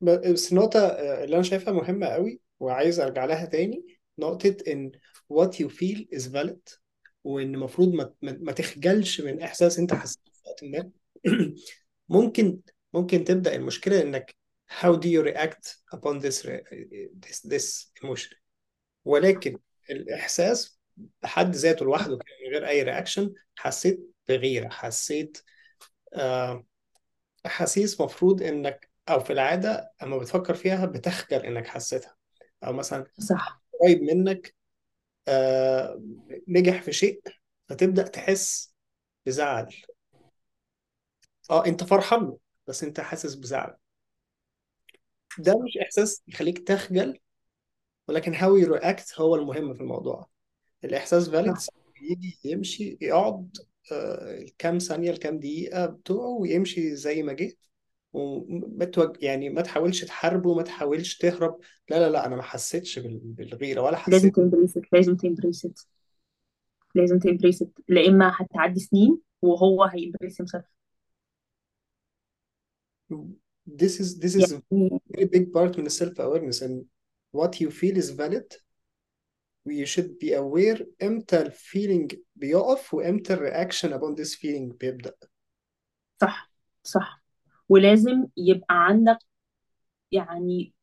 [0.00, 3.86] بس النقطة آه، اللي أنا شايفها مهمة قوي وعايز أرجع لها تاني
[4.18, 4.92] نقطة إن
[5.32, 6.78] what you feel is valid
[7.24, 10.90] وإن المفروض ما, ما تخجلش من إحساس أنت حسيته في وقت ما.
[12.12, 12.60] ممكن
[12.92, 14.36] ممكن تبدأ المشكلة إنك
[14.80, 16.46] how do you react upon this
[17.22, 18.36] this this emotion.
[19.04, 19.58] ولكن
[19.90, 20.78] الإحساس
[21.22, 25.38] بحد ذاته لوحده من غير أي رياكشن حسيت بغيرة حسيت
[26.14, 26.64] آه
[27.46, 32.16] أحاسيس مفروض إنك أو في العادة أما بتفكر فيها بتخجل إنك حسيتها.
[32.64, 33.62] أو مثلا صح.
[33.80, 34.54] قريب منك
[35.28, 36.02] آه
[36.48, 37.22] نجح في شيء
[37.68, 38.74] فتبدأ تحس
[39.26, 39.74] بزعل.
[41.52, 43.76] آه أنت فرحان له بس أنت حاسس بزعل.
[45.38, 47.18] ده مش إحساس يخليك تخجل
[48.08, 50.28] ولكن how you react هو المهم في الموضوع.
[50.84, 51.74] الإحساس صح.
[52.02, 53.56] يجي يمشي يقعد
[53.92, 57.52] آه، الكام ثانية الكام دقيقة بتوعه ويمشي زي ما جه.
[58.12, 59.12] وما.
[59.20, 61.58] يعني ما تحاولش تحاربه ما تحاولش تهرب.
[61.90, 63.18] لا لا لا أنا ما حسيتش بال...
[63.18, 65.66] بالغيرة ولا لازم حسيت ت embrace لازم ت embrace
[66.94, 70.81] لازم ت embrace لا إما هتعدي سنين وهو هي embrace himself.
[73.66, 76.84] This is this is a يعني very big part من ال self awareness and
[77.32, 78.46] what you feel is valid.
[79.68, 85.14] You should be aware إمتى ال feeling بيقف وامتى ال reaction upon this feeling بيبدأ.
[86.20, 86.52] صح
[86.82, 87.22] صح.
[87.68, 89.18] ولازم يبقى عندك
[90.10, 90.74] يعني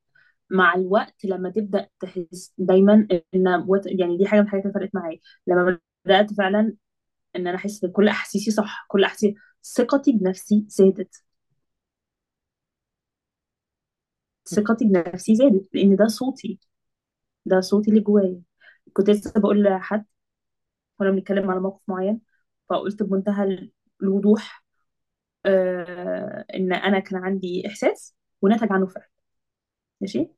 [0.50, 5.20] مع الوقت لما تبدأ تحس دايما إن يعني دي حاجة من الحاجات اللي فرقت معايا.
[5.48, 6.74] لما بدأت فعلا
[7.36, 11.24] إن أنا أحس إن كل أحاسيسي صح كل احاسيسي ثقتي بنفسي زادت.
[14.56, 16.60] ثقتي بنفسي زادت لأن ده صوتي.
[17.46, 18.42] ده صوتي اللي جوايا.
[18.94, 20.06] كنت لسه بقول لحد
[21.00, 22.22] وأنا بنتكلم على موقف معين
[22.70, 23.70] فقلت بمنتهى
[24.04, 24.66] الوضوح
[25.46, 29.06] آه إن أنا كان عندي إحساس ونتج عنه فعل.
[30.02, 30.30] ماشي؟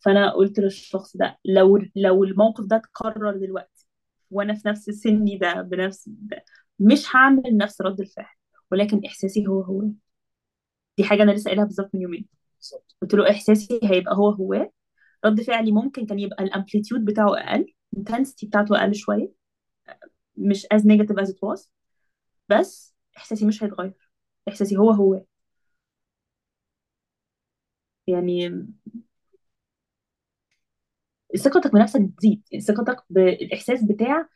[0.00, 3.86] فأنا قلت للشخص ده لو لو الموقف ده اتكرر دلوقتي
[4.30, 6.44] وأنا في نفس سني ده بنفس ده
[6.80, 8.34] مش هعمل نفس رد الفعل
[8.70, 9.82] ولكن إحساسي هو هو.
[10.98, 12.26] دي حاجة أنا لسه قايلها بالظبط من يومين.
[13.02, 14.70] قلت له إحساسي هيبقى هو هو.
[15.24, 19.32] رد فعلي ممكن كان يبقى ال amplitude بتاعه أقل ال intensity بتاعته أقل شوية.
[20.36, 21.68] مش as negative as it was.
[22.48, 23.94] بس إحساسي مش هيتغير.
[24.48, 25.24] إحساسي هو هو.
[28.06, 28.66] يعني
[31.38, 34.28] ثقتك بنفسك تزيد ثقتك بالاحساس بتاع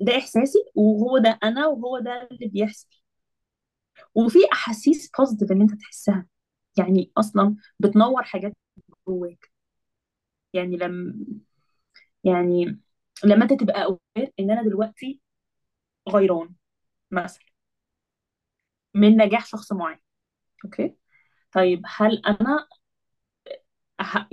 [0.00, 2.88] ده إحساسي وهو ده أنا وهو ده اللي بيحصل.
[4.14, 6.26] وفي أحاسيس positive إن أنت تحسها.
[6.80, 8.52] يعني أصلا بتنور حاجات
[9.08, 9.50] جواك.
[10.54, 11.14] يعني لما
[12.24, 12.80] يعني
[13.24, 15.20] لما أنت تبقى aware إن أنا دلوقتي
[16.08, 16.54] غيران
[17.10, 17.44] مثلا
[18.94, 19.98] من نجاح شخص معين.
[20.64, 20.96] okay؟
[21.52, 22.68] طيب هل أنا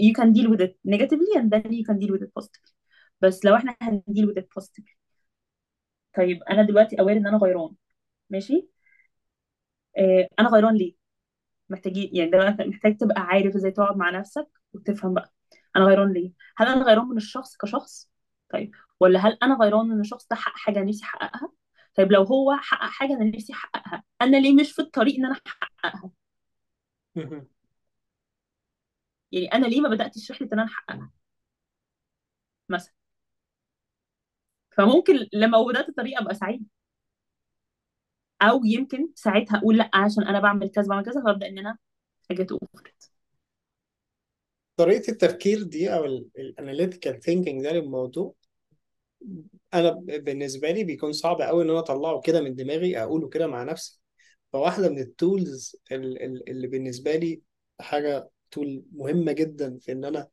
[0.01, 2.73] you can deal with it negatively and then you can deal with it positively.
[3.21, 4.97] بس لو إحنا هن deal with it positively.
[6.17, 7.75] طيب أنا دلوقتي aware إن أنا غيران.
[8.29, 8.69] ماشي؟
[9.97, 10.93] آه أنا غيران ليه؟
[11.69, 15.33] محتاجين يعني دلوقتي محتاج تبقى عارف إزاي تقعد مع نفسك وتفهم بقى.
[15.75, 18.11] أنا غيران ليه؟ هل أنا غيران من الشخص كشخص؟
[18.53, 18.71] طيب.
[18.99, 21.51] ولا هل أنا غيران إن الشخص ده حقق حاجة نفسي احققها
[21.95, 25.35] طيب لو هو حقق حاجة أنا نفسي احققها أنا ليه مش في الطريق إن أنا
[25.47, 26.11] أحققها؟
[29.31, 31.11] يعني أنا ليه ما بدأتش رحلة إن أنا أحققها؟
[32.69, 32.93] مثلا.
[34.77, 36.67] فممكن لما بدأت الطريق أبقى سعيد.
[38.41, 41.77] أو يمكن ساعتها أقول لأ عشان أنا بعمل كذا بعمل كذا فابدا إن أنا
[42.31, 42.93] أجي over
[44.77, 46.05] طريقة التفكير دي أو
[46.39, 48.33] ال analytical thinking ده للموضوع
[49.73, 53.47] أنا ب- بالنسبة لي بيكون صعب أوي إن أنا أطلعه كده من دماغي أقوله كده
[53.47, 54.01] مع نفسي.
[54.53, 57.41] فواحدة من ال tools اللي بالنسبة لي
[57.79, 60.29] حاجة tool مهمة جدا في إن أنا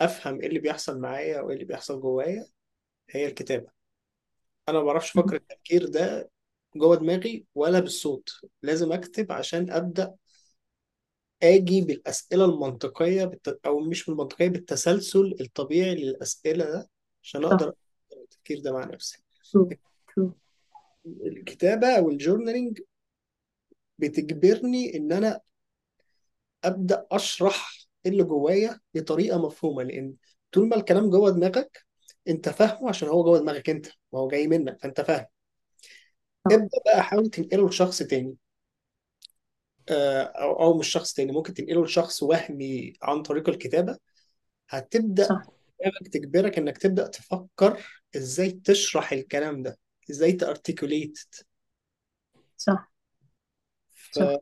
[0.00, 2.46] أفهم إيه اللي بيحصل معايا وإيه اللي بيحصل جوايا
[3.10, 3.68] هي الكتابة.
[4.68, 6.30] أنا ما بعرفش أفكر التفكير ده
[6.76, 8.30] جوه دماغي ولا بالصوت.
[8.62, 10.14] لازم أكتب عشان أبدأ
[11.42, 13.60] آجي بالأسئلة المنطقية بالت...
[13.66, 16.88] أو مش بالمنطقيه بالتسلسل الطبيعي للأسئلة ده
[17.22, 17.72] عشان أقدر
[18.12, 19.22] التفكير ده مع نفسي.
[21.06, 22.80] الكتابة أو الجورنالينج
[23.98, 25.40] بتجبرني إن أنا
[26.64, 27.72] أبدأ أشرح
[28.06, 30.14] اللي جوايا بطريقة مفهومة لأن
[30.52, 31.84] طول ما الكلام جوه دماغك
[32.28, 35.26] أنت فاهمه عشان هو جوه دماغك أنت ما هو جاي منك فأنت فاهم.
[36.48, 38.36] صح ابدأ بقى حاول تنقله لشخص تاني.
[39.88, 43.98] آه، أو أو مش شخص تاني ممكن تنقله لشخص وهمي عن طريق الكتابة.
[44.68, 45.42] هتبدأ صح.
[45.80, 47.86] دماغك تجبرك إنك تبدأ تفكر
[48.16, 49.78] إزاي تشرح الكلام ده
[50.10, 51.18] إزاي تارتيكوليت
[52.56, 52.92] صح.
[54.12, 54.38] صح.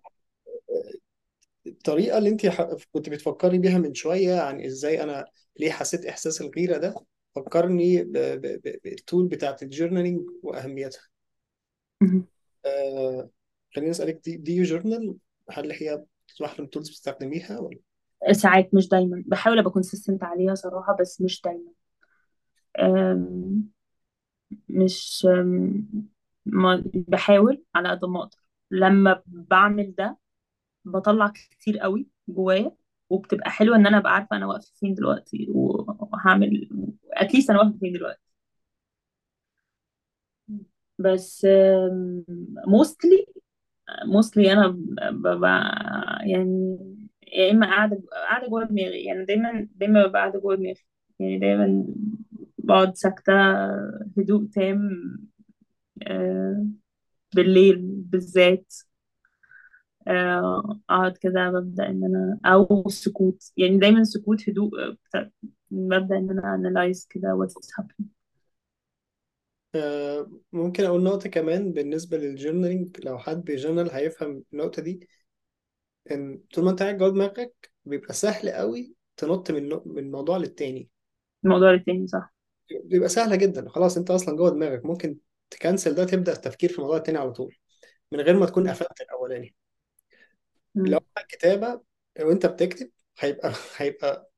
[1.64, 5.24] فالطريقة اللي أنت ح- كنت بتفكري بيها من شوية عن إزاي أنا
[5.56, 6.94] ليه حسيت إحساس الغيرة ده
[7.34, 11.02] فكرني ب- ب- ب- بال tool بتاعت ال journaling وأهميتها.
[12.02, 12.26] مهم.
[12.66, 13.30] آه
[13.76, 15.16] خليني أسألك do you journal
[15.50, 16.04] هل هي
[16.40, 17.78] واحدة من ال tools بتستخدميها ولا؟
[18.32, 19.24] ساعات مش دايما.
[19.26, 21.72] بحاول أبقى consistent عليها صراحة بس مش دايما.
[22.78, 23.64] أم،
[24.68, 25.88] مش أم،
[26.46, 28.38] ما بحاول على قد ما أقدر.
[28.70, 30.18] لما بعمل ده
[30.84, 32.72] بطلع كتير قوي جوايا
[33.10, 36.68] وبتبقى حلوة إن أنا أبقى عارفة أنا واقفة فين دلوقتي وهعمل
[37.12, 38.20] اتليست أنا واقفة فين دلوقتي.
[40.98, 41.46] بس
[42.66, 43.26] موستلي
[44.06, 44.68] موستلي أنا
[45.12, 45.60] ببقى
[46.26, 46.78] يعني
[47.32, 50.84] يا إما قاعدة قاعدة جوه دماغي يعني دايما دايما ببقى قاعدة جوه دماغي.
[51.20, 51.86] يعني دايما
[52.58, 53.32] بقعد ساكتة
[54.18, 54.90] هدوء تام
[56.02, 56.66] آه،
[57.36, 58.74] بالليل بالذات.
[60.08, 63.52] آه، أقعد كده ببدأ إن أنا أو سكوت.
[63.56, 64.70] يعني دايما سكوت هدوء
[65.70, 68.15] ببدأ إن أنا analyze كده what's happening.
[69.76, 75.08] آه، ممكن أقول نقطة كمان بالنسبة لل journaling لو حد بي journal هيفهم النقطة دي
[76.10, 80.88] إن طول ما أنت قاعد جوه دماغك بيبقى سهل قوي تنط من من موضوع للتاني.
[81.44, 82.32] الموضوع التاني صح.
[82.84, 83.68] بيبقى سهلة جدا.
[83.68, 84.84] خلاص أنت أصلا جوه دماغك.
[84.84, 85.18] ممكن
[85.50, 87.56] تكنسل ده تبدأ التفكير في الموضوع التاني على طول
[88.12, 89.54] من غير ما تكون قفلت الأولاني.
[90.84, 91.06] لو مم.
[91.18, 91.80] الكتابة
[92.20, 94.30] وأنت بتكتب هيبقى هيبقى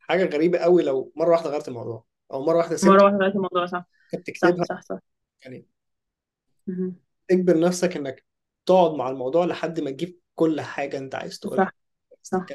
[0.00, 2.06] حاجة غريبة قوي لو مرة واحدة غيرت الموضوع.
[2.32, 3.84] أو مرة واحدة مرة سبت واحدة غيرت الموضوع صح.
[4.12, 4.64] صح تكتبها.
[4.64, 4.98] صح صح.
[5.44, 5.66] يعني
[6.66, 6.96] مهم.
[7.28, 8.24] تجبر نفسك إنك
[8.66, 11.64] تقعد مع الموضوع لحد ما تجيب كل حاجة أنت عايز تقولها.
[11.64, 11.72] صح
[12.22, 12.46] صح.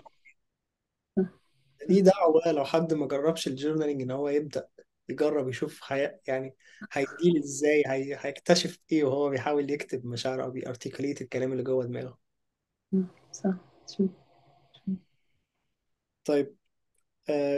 [1.16, 1.46] صح.
[1.90, 4.68] دي دعوة لو حد ما جربش ال journaling إن هو يبدأ
[5.10, 6.12] يجرب يشوف حي...
[6.28, 6.56] يعني
[6.92, 8.18] هيديل إزاي هي...
[8.20, 12.18] هيكتشف إيه وهو بيحاول يكتب مشاعره أو بي articulate الكلام اللي جوه دماغه.
[12.92, 13.06] مم.
[13.32, 13.54] صح
[13.88, 14.08] شو
[16.26, 16.56] طيب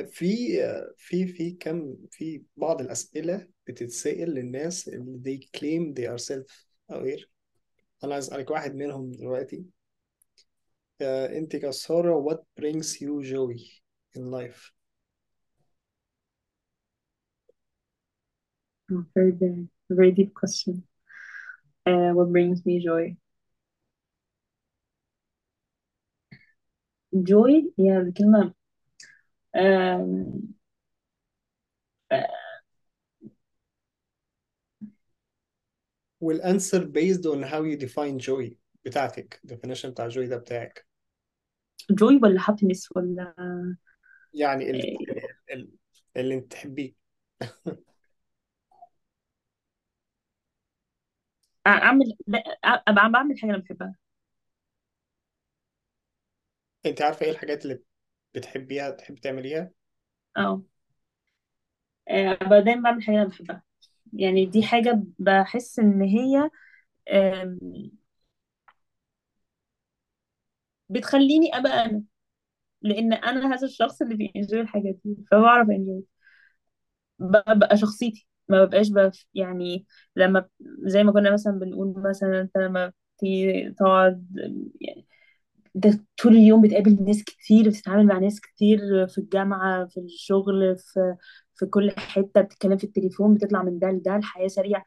[0.06, 6.24] في آه في في كم في بعض الأسئلة بتتسأل للناس اللي they claim they are
[6.24, 7.26] self aware
[8.04, 9.66] أنا عايز اسألك واحد منهم دلوقتي
[11.02, 13.58] آه انت كسارة what brings you joy
[14.18, 14.72] in life
[18.90, 20.84] Oh, very very very deep question
[21.86, 23.16] uh, what brings me joy
[27.24, 28.57] joy هي الكلمة um,
[36.22, 38.56] والانسر based on how you define joy
[38.86, 39.42] بتاعتك.
[39.48, 40.88] Definition بتاع joy ده بتاعك.
[41.92, 43.34] joy ولا happiness ولا
[44.34, 44.82] يعني ال...
[45.10, 45.72] آه، ال...
[46.18, 46.94] اللي انت تحبيه.
[51.68, 53.96] اعمل لا أبقى عم بعمل حاجة أنا بحبها.
[56.86, 57.84] انت عارفة إيه الحاجات اللي
[58.38, 59.72] بتحبيها تحب تعمليها؟
[60.38, 60.62] آه
[62.10, 63.64] آه، دايما بعمل حاجة أنا بحبها.
[64.14, 66.50] يعني دي حاجة بحس إن هي
[70.90, 72.04] بتخليني أبقى أنا.
[72.84, 76.06] لأن أنا هذا الشخص اللي بينجوي الحاجات دي فبعرف أنجوي.
[77.20, 78.28] ببقى شخصيتي.
[78.50, 79.86] ما ببقاش بف يعني
[80.16, 80.50] لما
[80.84, 84.28] زي ما كنا مثلا بنقول مثلا أنت لما تيجي تقعد
[84.82, 85.08] يعني
[85.78, 85.88] انت
[86.24, 91.16] طول اليوم بتقابل ناس كتير بتتعامل مع ناس كتير في الجامعة في الشغل في
[91.56, 94.86] في كل حتة بتتكلم في التليفون بتطلع من ده لده الحياة سريعة.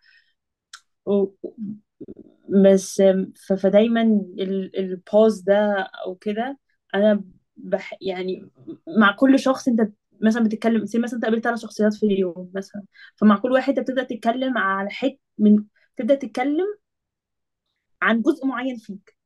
[1.06, 1.50] و...
[2.64, 3.02] بس
[3.48, 3.52] ف...
[3.52, 4.02] فدايما
[4.38, 4.78] ال...
[4.78, 5.72] البوز ده
[6.06, 6.58] أو كده
[6.94, 7.24] أنا
[7.56, 7.94] بح...
[8.00, 8.50] يعني
[8.98, 9.80] مع كل شخص أنت
[10.22, 12.82] مثلا بتتكلم مثلا أنت قابلت ثلاث شخصيات في اليوم مثلا
[13.16, 15.64] فمع كل واحد أنت بتبدا تتكلم على حتة من
[15.96, 16.66] تبدأ تتكلم
[18.02, 19.16] عن جزء معين فيك.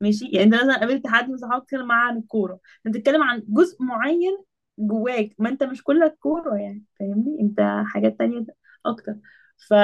[0.00, 3.42] ماشي؟ يعني انت مثلا قابلت حد من صحابك تتكلم معاه عن الكورة انت بتتكلم عن
[3.48, 4.38] جزء معين
[4.78, 8.46] جواك ما انت مش كلك كورة يعني فاهمني؟ انت حاجات تانية
[8.86, 9.14] أكتر.
[9.68, 9.74] ف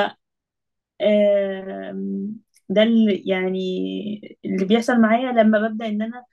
[2.69, 6.25] ده اللي يعني اللي بيحصل معايا لما ببدأ إن أنا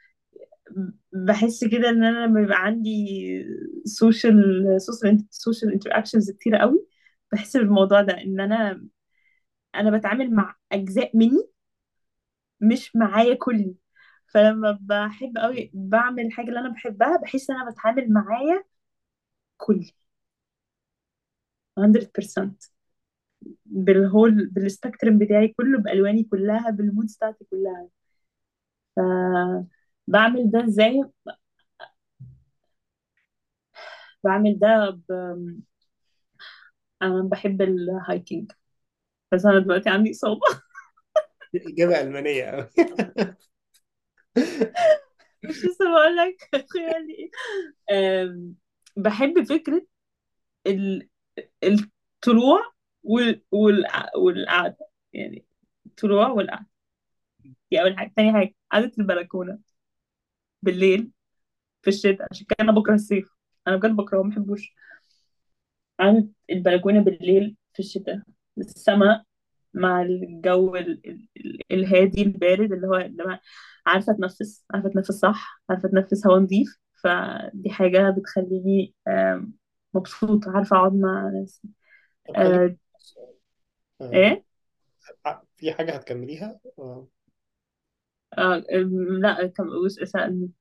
[1.14, 2.90] بحس كده إن أنا لما بيبقى عندي
[3.86, 4.36] social
[4.82, 6.88] social social interactions كتير قوي
[7.32, 8.88] بحس بالموضوع ده إن أنا
[9.76, 11.50] أنا بتعامل مع أجزاء مني
[12.62, 13.76] مش معايا كلي
[14.28, 18.64] فلما بحب قوي بعمل الحاجة اللي أنا بحبها بحس إن أنا بتعامل معايا
[19.58, 19.92] كلي
[21.78, 22.54] 100%
[23.66, 27.90] بال whole بال spectrum بتاعي كله بألواني كلها بال moods بتاعتي كلها.
[28.96, 29.00] ف
[30.08, 31.04] بعمل ده إزاي؟
[34.24, 35.12] بعمل ده ب...
[37.02, 38.52] أنا بحب ال hiking
[39.34, 40.42] بس أنا دلوقتي عندي إصابة.
[41.56, 42.44] إجابة ألمانية.
[42.44, 42.70] أوي
[45.44, 47.32] مش لسه بقول لك خيالي.
[48.98, 49.86] بحب فكرة
[50.68, 51.10] ال...
[51.64, 52.74] الطلوع
[53.04, 53.44] وال...
[53.52, 54.10] والع...
[54.16, 54.88] والقعدة.
[55.14, 55.46] يعني
[55.86, 56.68] الطلوع والقعدة.
[57.72, 58.14] دي أول حاجة.
[58.16, 59.60] تاني حاجة قعدة البلكونة
[60.62, 61.12] بالليل
[61.82, 63.30] في الشتاء عشان كده أنا بكره الصيف.
[63.68, 64.76] أنا بجد بكرهه ما بحبوش.
[66.00, 68.22] قعدة البلكونة بالليل في الشتاء.
[68.58, 69.24] السماء
[69.74, 71.02] مع الجو ال...
[71.38, 71.60] ال...
[71.72, 73.40] الهادي البارد اللي هو لما
[73.88, 78.94] عارفة اتنفس عارفة اتنفس صح عارفة اتنفس هوا نظيف فدي حاجة بتخليني
[79.94, 81.62] مبسوطة عارفة أقعد مع ناس.
[82.30, 82.76] طب خليك آه...
[84.02, 84.44] آه، إيه؟
[85.58, 87.08] في حاجة هتكمليها؟ آه،
[88.38, 88.64] آه...
[89.22, 89.66] لا كم
[90.06, 90.52] سألني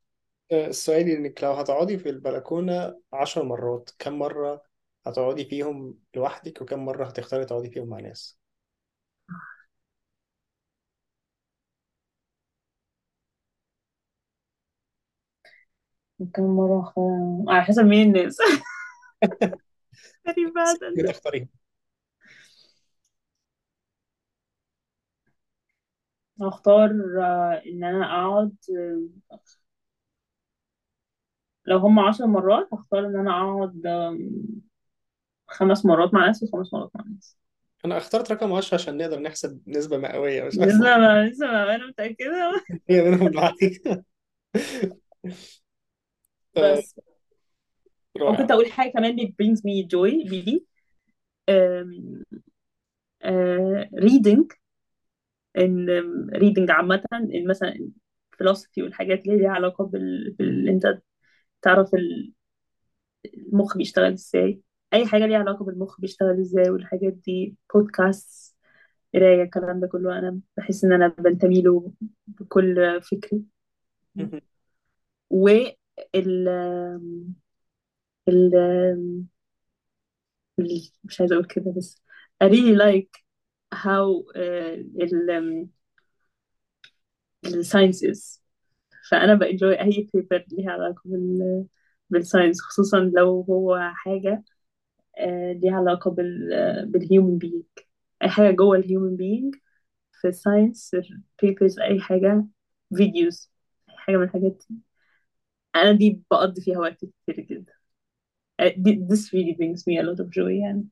[0.53, 4.63] آه، السؤال إنك لو هتقعدي في البلكونة عشر مرات كم مرة
[5.07, 8.39] هتقعدي فيهم لوحدك وكم مرة هتختاري تقعدي فيهم مع ناس؟
[16.35, 16.99] كم مرة خ...
[17.49, 18.37] على حسب مين الناس.
[20.29, 20.53] غريب
[20.97, 21.49] كده اختاريهم.
[26.41, 26.91] هختار
[27.23, 29.39] آه، إن أنا أقعد آه،
[31.67, 34.19] لو هم عشر مرات هختار إن أنا أقعد آم،
[35.49, 37.37] خمس مرات مع ناس وخمس مرات مع ناس
[37.85, 41.87] أنا اخترت رقم عشرة عشان نقدر نحسب نسبة مئوية مش لسه ما لسه ما أنا
[41.87, 42.53] متأكدة.
[42.91, 44.05] هي منهم لوحدك
[46.57, 46.95] آه، بس.
[48.17, 50.61] رائع ممكن تقول حاجة كمان اللي brings me joy really
[51.51, 52.23] um,
[53.25, 54.47] uh, reading.
[55.59, 55.87] إن
[56.35, 57.91] reading عامة إن مثلا
[58.43, 60.69] philosophy والحاجات اللي ليها علاقة بال, بال...
[60.69, 60.99] أنت
[61.63, 62.33] تعرف ال-
[63.27, 64.61] المخ بيشتغل إزاي.
[64.93, 67.57] أي حاجة ليها علاقة بالمخ بيشتغل إزاي والحاجات دي.
[67.75, 68.57] بودكاست
[69.15, 71.93] قراية الكلام ده كله أنا بحس إن أنا بنتمي له
[72.27, 73.43] بكل فكري.
[75.31, 75.73] وال
[76.15, 76.49] ال
[78.29, 79.25] ال-
[81.05, 82.03] مش عايزة أقول كده بس
[82.45, 83.23] I really like
[83.75, 84.39] how uh,
[85.03, 85.69] ال
[87.47, 88.41] ال science is.
[89.11, 91.67] فأنا ب enjoy أي paper ليها علاقة بال
[92.11, 94.45] بال science خصوصا لو هو حاجة
[95.19, 96.51] آه، ليها علاقة بال
[96.93, 97.65] بال human being
[98.23, 99.57] أي حاجة جوه ال human being
[100.23, 100.97] في ال science
[101.43, 102.45] papers أي حاجة
[102.97, 103.51] videos
[103.91, 104.77] أي حاجة من الحاجات دي.
[105.77, 107.73] أنا دي بقضي فيها وقت كتير جدا.
[108.61, 110.85] آه، دي- this really brings me a lot of joy يعني.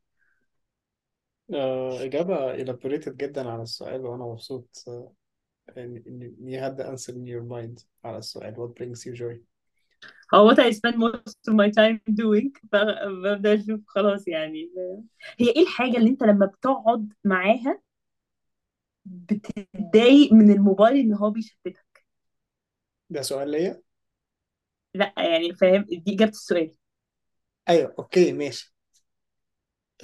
[1.54, 5.12] آه، إجابة elaborated جدا على السؤال وأنا مبسوط آه،
[5.78, 8.54] إن إن you had the answer in your mind على السؤال.
[8.56, 9.40] What brings you joy?
[10.34, 14.70] هو what I spend most of my time doing فببدأ أشوف خلاص يعني.
[15.38, 17.80] هي إيه الحاجة اللي أنت لما بتقعد معاها
[19.04, 22.04] بتتضايق من الموبايل إن هو بيشتتك؟
[23.10, 23.82] ده سؤال ليا؟
[24.94, 26.74] لا يعني فاهم؟ دي إجابة السؤال.
[27.68, 28.74] أيوه أوكي ماشي.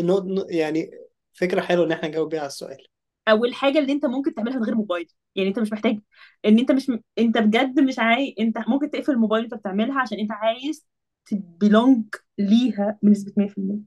[0.00, 0.90] النقط يعني
[1.32, 2.86] فكرة حلوة إن إحنا نجاوب بيها على السؤال.
[3.28, 5.08] أو الحاجة اللي أنت ممكن تعملها من غير موبايل.
[5.36, 5.98] يعني أنت مش محتاج
[6.44, 10.32] إن أنت مش أنت بجد مش عايز أنت ممكن تقفل الموبايل وأنت بتعملها عشان أنت
[10.32, 10.86] عايز
[11.26, 12.04] تبلونج
[12.38, 13.78] ليها بنسبة 100%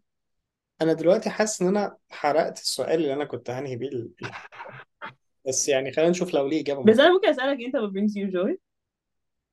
[0.81, 4.13] أنا دلوقتي حاسس إن أنا حرقت السؤال اللي أنا كنت هنهي بيه ال-
[5.47, 8.13] بس يعني خلينا نشوف لو ليه إجابة بس مختلفة أنا ممكن أسألك أنت what brings
[8.15, 8.57] you joy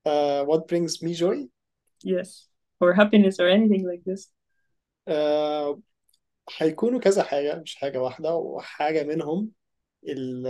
[0.06, 1.38] uh, what brings me joy
[2.04, 2.48] yes
[2.80, 4.22] or happiness or anything like this
[5.08, 5.78] uh,
[6.58, 9.50] هيكونوا كذا حاجة مش حاجة واحدة وحاجة منهم
[10.08, 10.46] ال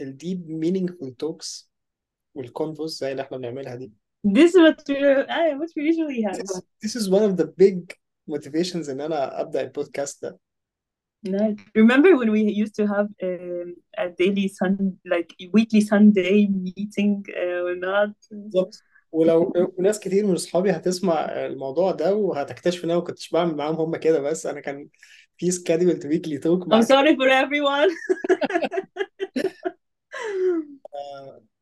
[0.00, 1.66] ال deep meaningful talks
[2.38, 3.92] والconvos زي اللي احنا بنعملها دي
[4.26, 6.42] This is what we آه, what we usually this have.
[6.42, 7.92] is, this is one of the big
[8.30, 10.38] motivations ان انا ابدا البودكاست ده
[11.26, 11.56] Nice.
[11.74, 17.64] Remember when we used to have um, a daily sun, like weekly Sunday meeting uh,
[17.64, 18.10] or not?
[18.30, 18.82] بالظبط
[19.12, 23.74] ولو وناس كتير من اصحابي هتسمع الموضوع ده وهتكتشف ان انا ما كنتش بعمل معاهم
[23.74, 24.88] هم كده بس انا كان
[25.36, 27.90] في scheduled weekly talk I'm مع sorry for everyone.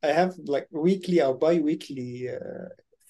[0.04, 2.28] I have like weekly او bi weekly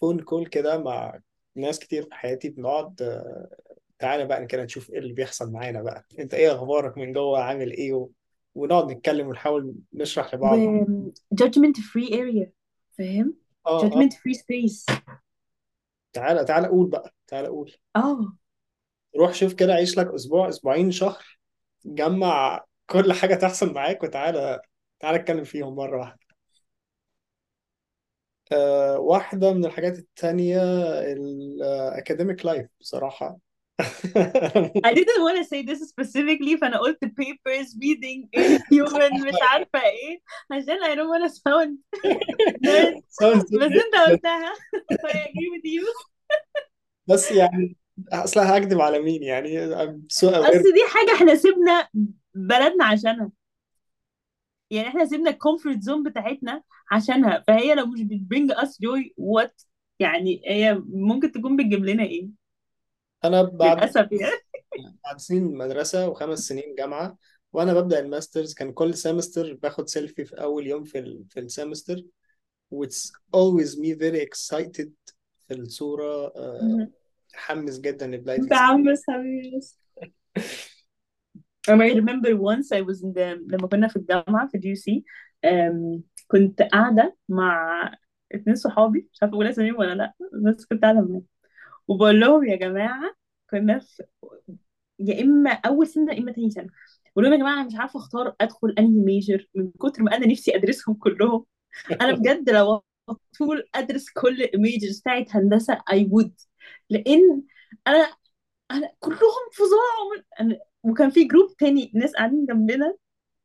[0.00, 1.20] phone call كده مع
[1.56, 3.48] ناس كتير في حياتي بنقعد آه،
[3.99, 6.05] تعالى بقى كده نشوف إيه اللي بيحصل معانا بقى.
[6.19, 8.09] أنت إيه أخبارك؟ من جوه عامل إيه؟ و...
[8.55, 10.57] ونقعد نتكلم ونحاول نشرح لبعض.
[10.59, 10.85] و
[11.35, 12.49] judgment free area
[12.97, 13.37] فاهم؟
[13.67, 13.89] آه آه.
[13.89, 14.95] judgment free space.
[16.13, 17.73] تعالى تعالى قول بقى تعالى قول.
[17.95, 18.37] آه.
[19.17, 21.39] روح شوف كده عيش لك أسبوع أسبوعين شهر
[21.85, 24.61] جمع كل حاجة تحصل معاك وتعالى
[24.99, 26.19] تعالى اتكلم فيهم مرة واحدة.
[28.51, 30.61] أه واحدة من الحاجات التانية
[31.01, 33.37] الأكاديميك لايف بصراحة.
[33.79, 38.27] I didn't want to say this specifically فأنا قلت papers reading
[38.73, 40.19] human مش عارفة إيه.
[40.51, 41.77] عشان I don't want to sound
[42.65, 43.21] بس.
[43.63, 44.53] أنت قلتها.
[45.13, 45.85] I agree with you.
[47.07, 47.75] بس يعني
[48.13, 50.49] أصلا هكدب على مين يعني؟ I'm so aware.
[50.49, 51.87] أصل دي حاجة إحنا سيبنا
[52.33, 53.31] بلدنا عشانها.
[54.71, 57.43] يعني إحنا سيبنا ال comfort zone بتاعتنا عشانها.
[57.47, 59.61] فهي لو مش بت bring us joy what
[59.99, 62.27] يعني هي ممكن تكون بتجيب لنا إيه؟
[63.25, 64.31] أنا بعد للأسف يعني.
[65.05, 67.17] بعد سنين مدرسة وخمس سنين جامعة
[67.53, 71.39] وأنا ببدأ ال masters كان كل semester باخد سيلفي في أول يوم في ال في
[71.39, 72.03] ال semester
[72.75, 74.89] which always me very excited
[75.47, 76.91] في الصورة آه، مهم.
[77.29, 79.59] متحمس جدا لبداية السنة متحمس حبيبي.
[81.69, 85.05] I remember once I was in the لما كنا في الجامعة في ال GUC
[86.27, 87.91] كنت قاعدة مع
[88.31, 90.13] اتنين صحابي مش عارفة أقول اساميهم ولا لأ
[90.45, 91.23] بس كنت قاعدة معاهم.
[91.87, 93.15] وبقول لهم يا جماعة
[93.49, 94.03] كنا في
[94.99, 96.67] يا إما أول سنة يا إما تاني سنة.
[97.11, 100.27] بقول لهم يا جماعة أنا مش عارفة أختار أدخل أنهي major من كتر ما أنا
[100.27, 101.45] نفسي أدرسهم كلهم.
[102.01, 102.83] أنا بجد لو
[103.39, 106.31] طول أدرس كل ال majors بتاعت هندسة I would.
[106.89, 107.43] لأن
[107.87, 108.13] أنا
[108.71, 110.17] أنا كلهم فظاع.
[110.17, 112.97] من- أنا وكان في group تاني ناس قاعدين جنبنا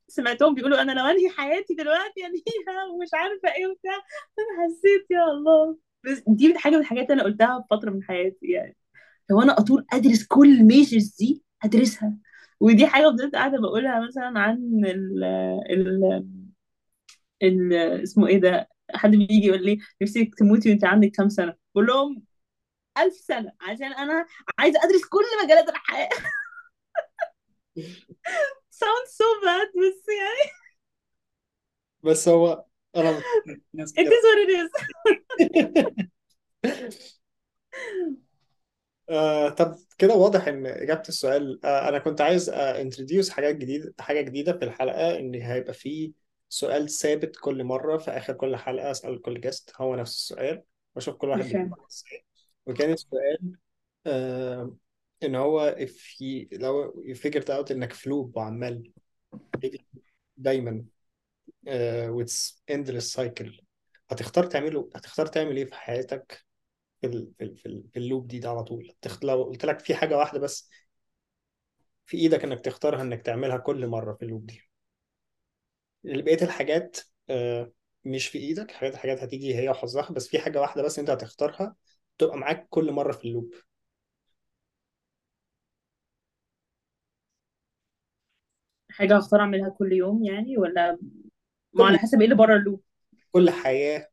[0.08, 3.94] سمعتهم بيقولوا أنا لو أنهي حياتي دلوقتي أنهيها ومش عارفة إيه وبتاع.
[4.40, 5.76] أنا حسيت يا الله.
[6.04, 8.76] بس دي حاجة من الحاجات اللي أنا قلتها في فترة من حياتي يعني
[9.30, 12.18] لو أنا أطول أدرس كل ال majors دي أدرسها.
[12.60, 14.56] ودي حاجة فضلت قاعدة بقولها مثلا عن
[14.86, 15.24] ال
[15.70, 16.24] ال
[17.42, 17.72] ال
[18.02, 22.22] اسمه إيه ده حد بيجي يقول لي نفسك تموتي وأنت عندك كام سنة؟ بقول لهم
[22.98, 24.26] ألف سنة عشان أنا
[24.60, 26.08] عايزة أدرس كل مجالات الحياة.
[28.70, 30.50] Sounds so bad بس يعني.
[32.02, 34.70] بس هو it is what it is.
[39.08, 44.20] آه طب كده واضح إن إجابة السؤال آه أنا كنت عايز انتروديوس حاجات جديده حاجة
[44.20, 46.12] جديدة في الحلقة إن هيبقى في
[46.48, 50.62] سؤال ثابت كل مرة في آخر كل حلقة أسأل كل جست هو نفس السؤال
[50.94, 52.24] وأشوف كل واحد بيجاوب إزاي.
[52.66, 53.56] وكان السؤال
[54.06, 54.76] آه
[55.24, 58.92] إن هو if he لو you figured out إنك في لوب وعمال
[60.36, 60.84] دايما.
[62.10, 63.50] With endless cycle.
[64.10, 66.46] هتختار تعمله هتختار تعمل إيه في حياتك
[67.00, 67.32] في ال...
[67.38, 67.56] في ال...
[67.58, 67.84] في, ال...
[67.92, 69.24] في اللوب دي ده على طول؟ تخ...
[69.24, 70.70] لو قلت لك في حاجة واحدة بس
[72.06, 74.62] في إيدك إنك تختارها إنك تعملها كل مرة في اللوب دي.
[76.04, 76.98] بقية الحاجات
[77.30, 77.72] آه
[78.04, 81.76] مش في إيدك حاجات حاجات هتيجي هي وحظها بس في حاجة واحدة بس أنت هتختارها
[82.18, 83.54] تبقى معاك كل مرة في اللوب.
[88.90, 90.98] حاجة هختار أعملها كل يوم يعني ولا
[91.74, 92.82] ما على حسب إيه اللي بره اللوب.
[93.32, 94.08] كل حياة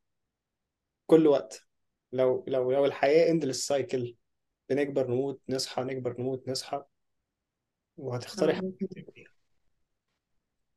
[1.07, 1.67] كل وقت.
[2.11, 4.13] لو لو لو الحياة endless cycle
[4.69, 6.83] بنكبر نموت نصحى نكبر نموت نصحى
[7.97, 8.63] وهتختاري حاجة
[8.95, 9.29] تعمليها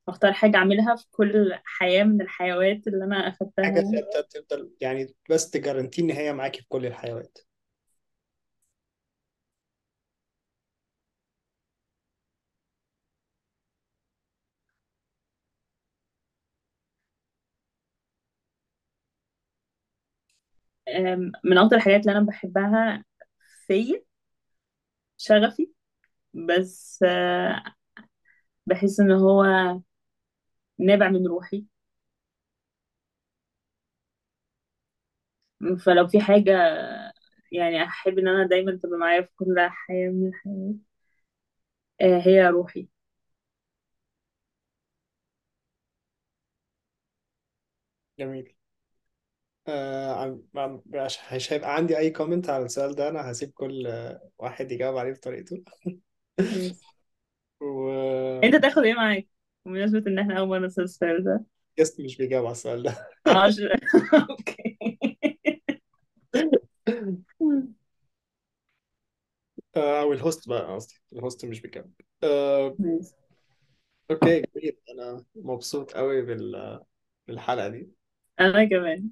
[0.09, 3.91] اختار حاجة أعملها في كل حياة من الحيوات اللي أنا أخدتها حاجة يعني.
[3.91, 7.39] ثابتة تفضل يعني بس تجارنتي إن هي معاكي في كل الحيوات.
[21.45, 23.05] من أكتر الحاجات اللي أنا بحبها
[23.67, 24.03] فيا
[25.17, 25.71] شغفي
[26.35, 27.65] بس آه،
[28.67, 29.45] بحس إن هو
[30.79, 31.67] نابع من روحي.
[35.85, 36.53] فلو في حاجة
[37.53, 40.75] يعني أحب إن أنا دايما تبقى معايا في كل حياة من الحياة
[42.03, 42.89] هي روحي.
[48.19, 48.55] جميل.
[49.69, 53.87] آه عم عم مش مش هيبقى عندي أي comment على السؤال ده أنا هسيب كل
[53.87, 55.63] آه، واحد يجاوب عليه بطريقته.
[57.61, 57.91] و
[58.45, 59.29] أنت تاخد إيه معاك؟
[59.67, 61.45] بمناسبة إن إحنا أول مرة نسأل السؤال ده.
[61.79, 63.09] guest مش بيجاوب على السؤال ده.
[63.27, 63.61] عش...
[64.31, 64.79] okay.
[69.77, 70.95] آه، أو ال host بقى قصدي.
[71.13, 71.93] ال host مش بيجاوب.
[72.25, 72.77] آه.
[74.11, 74.77] okay جميل.
[74.91, 76.81] أنا مبسوط قوي بال
[77.29, 77.91] بالحلقة دي.
[78.41, 79.11] أنا كمان.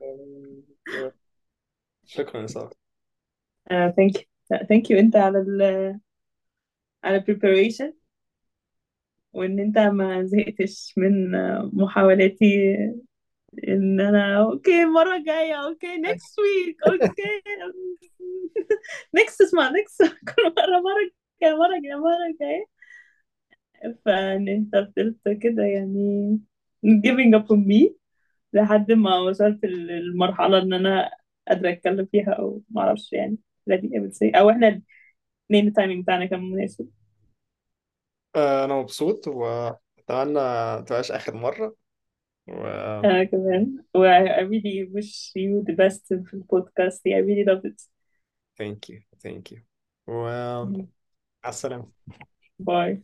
[2.06, 2.70] شكرا يا سارة
[3.68, 5.62] thank you thank you انت على ال
[7.04, 7.92] على preparation.
[9.32, 12.74] وان انت ما زهقتش من آه، محاولاتي
[13.68, 16.90] ان أنا okay المره الجايه okay next week.
[16.92, 17.42] okay
[19.18, 20.08] next اسمع next.
[20.08, 21.00] كل مرة مرة
[21.42, 22.64] الجايه مرة الجايه مرة الجايه
[24.04, 26.38] فان انت فضلت كده يعني
[26.86, 27.99] giving up on me.
[28.52, 31.10] لحد ما وصلت للمرحله إن أنا
[31.48, 33.38] قادرة أتكلم فيها أو ما أعرفش يعني
[33.70, 34.36] ready I would say.
[34.38, 36.88] أو إحنا الاثنين التايمينج بتاعنا كان مناسب.
[38.36, 41.74] آه، أنا مبسوط وأتمنى ما تبقاش آخر مرة.
[42.48, 42.66] و
[43.04, 43.84] أنا كمان.
[43.94, 47.82] و I really wish you the best في البودكاست I really love it.
[48.60, 49.00] Thank you.
[49.26, 49.58] Thank you.
[50.06, 50.86] ومع
[51.46, 51.88] السلامة.
[52.62, 52.98] Bye.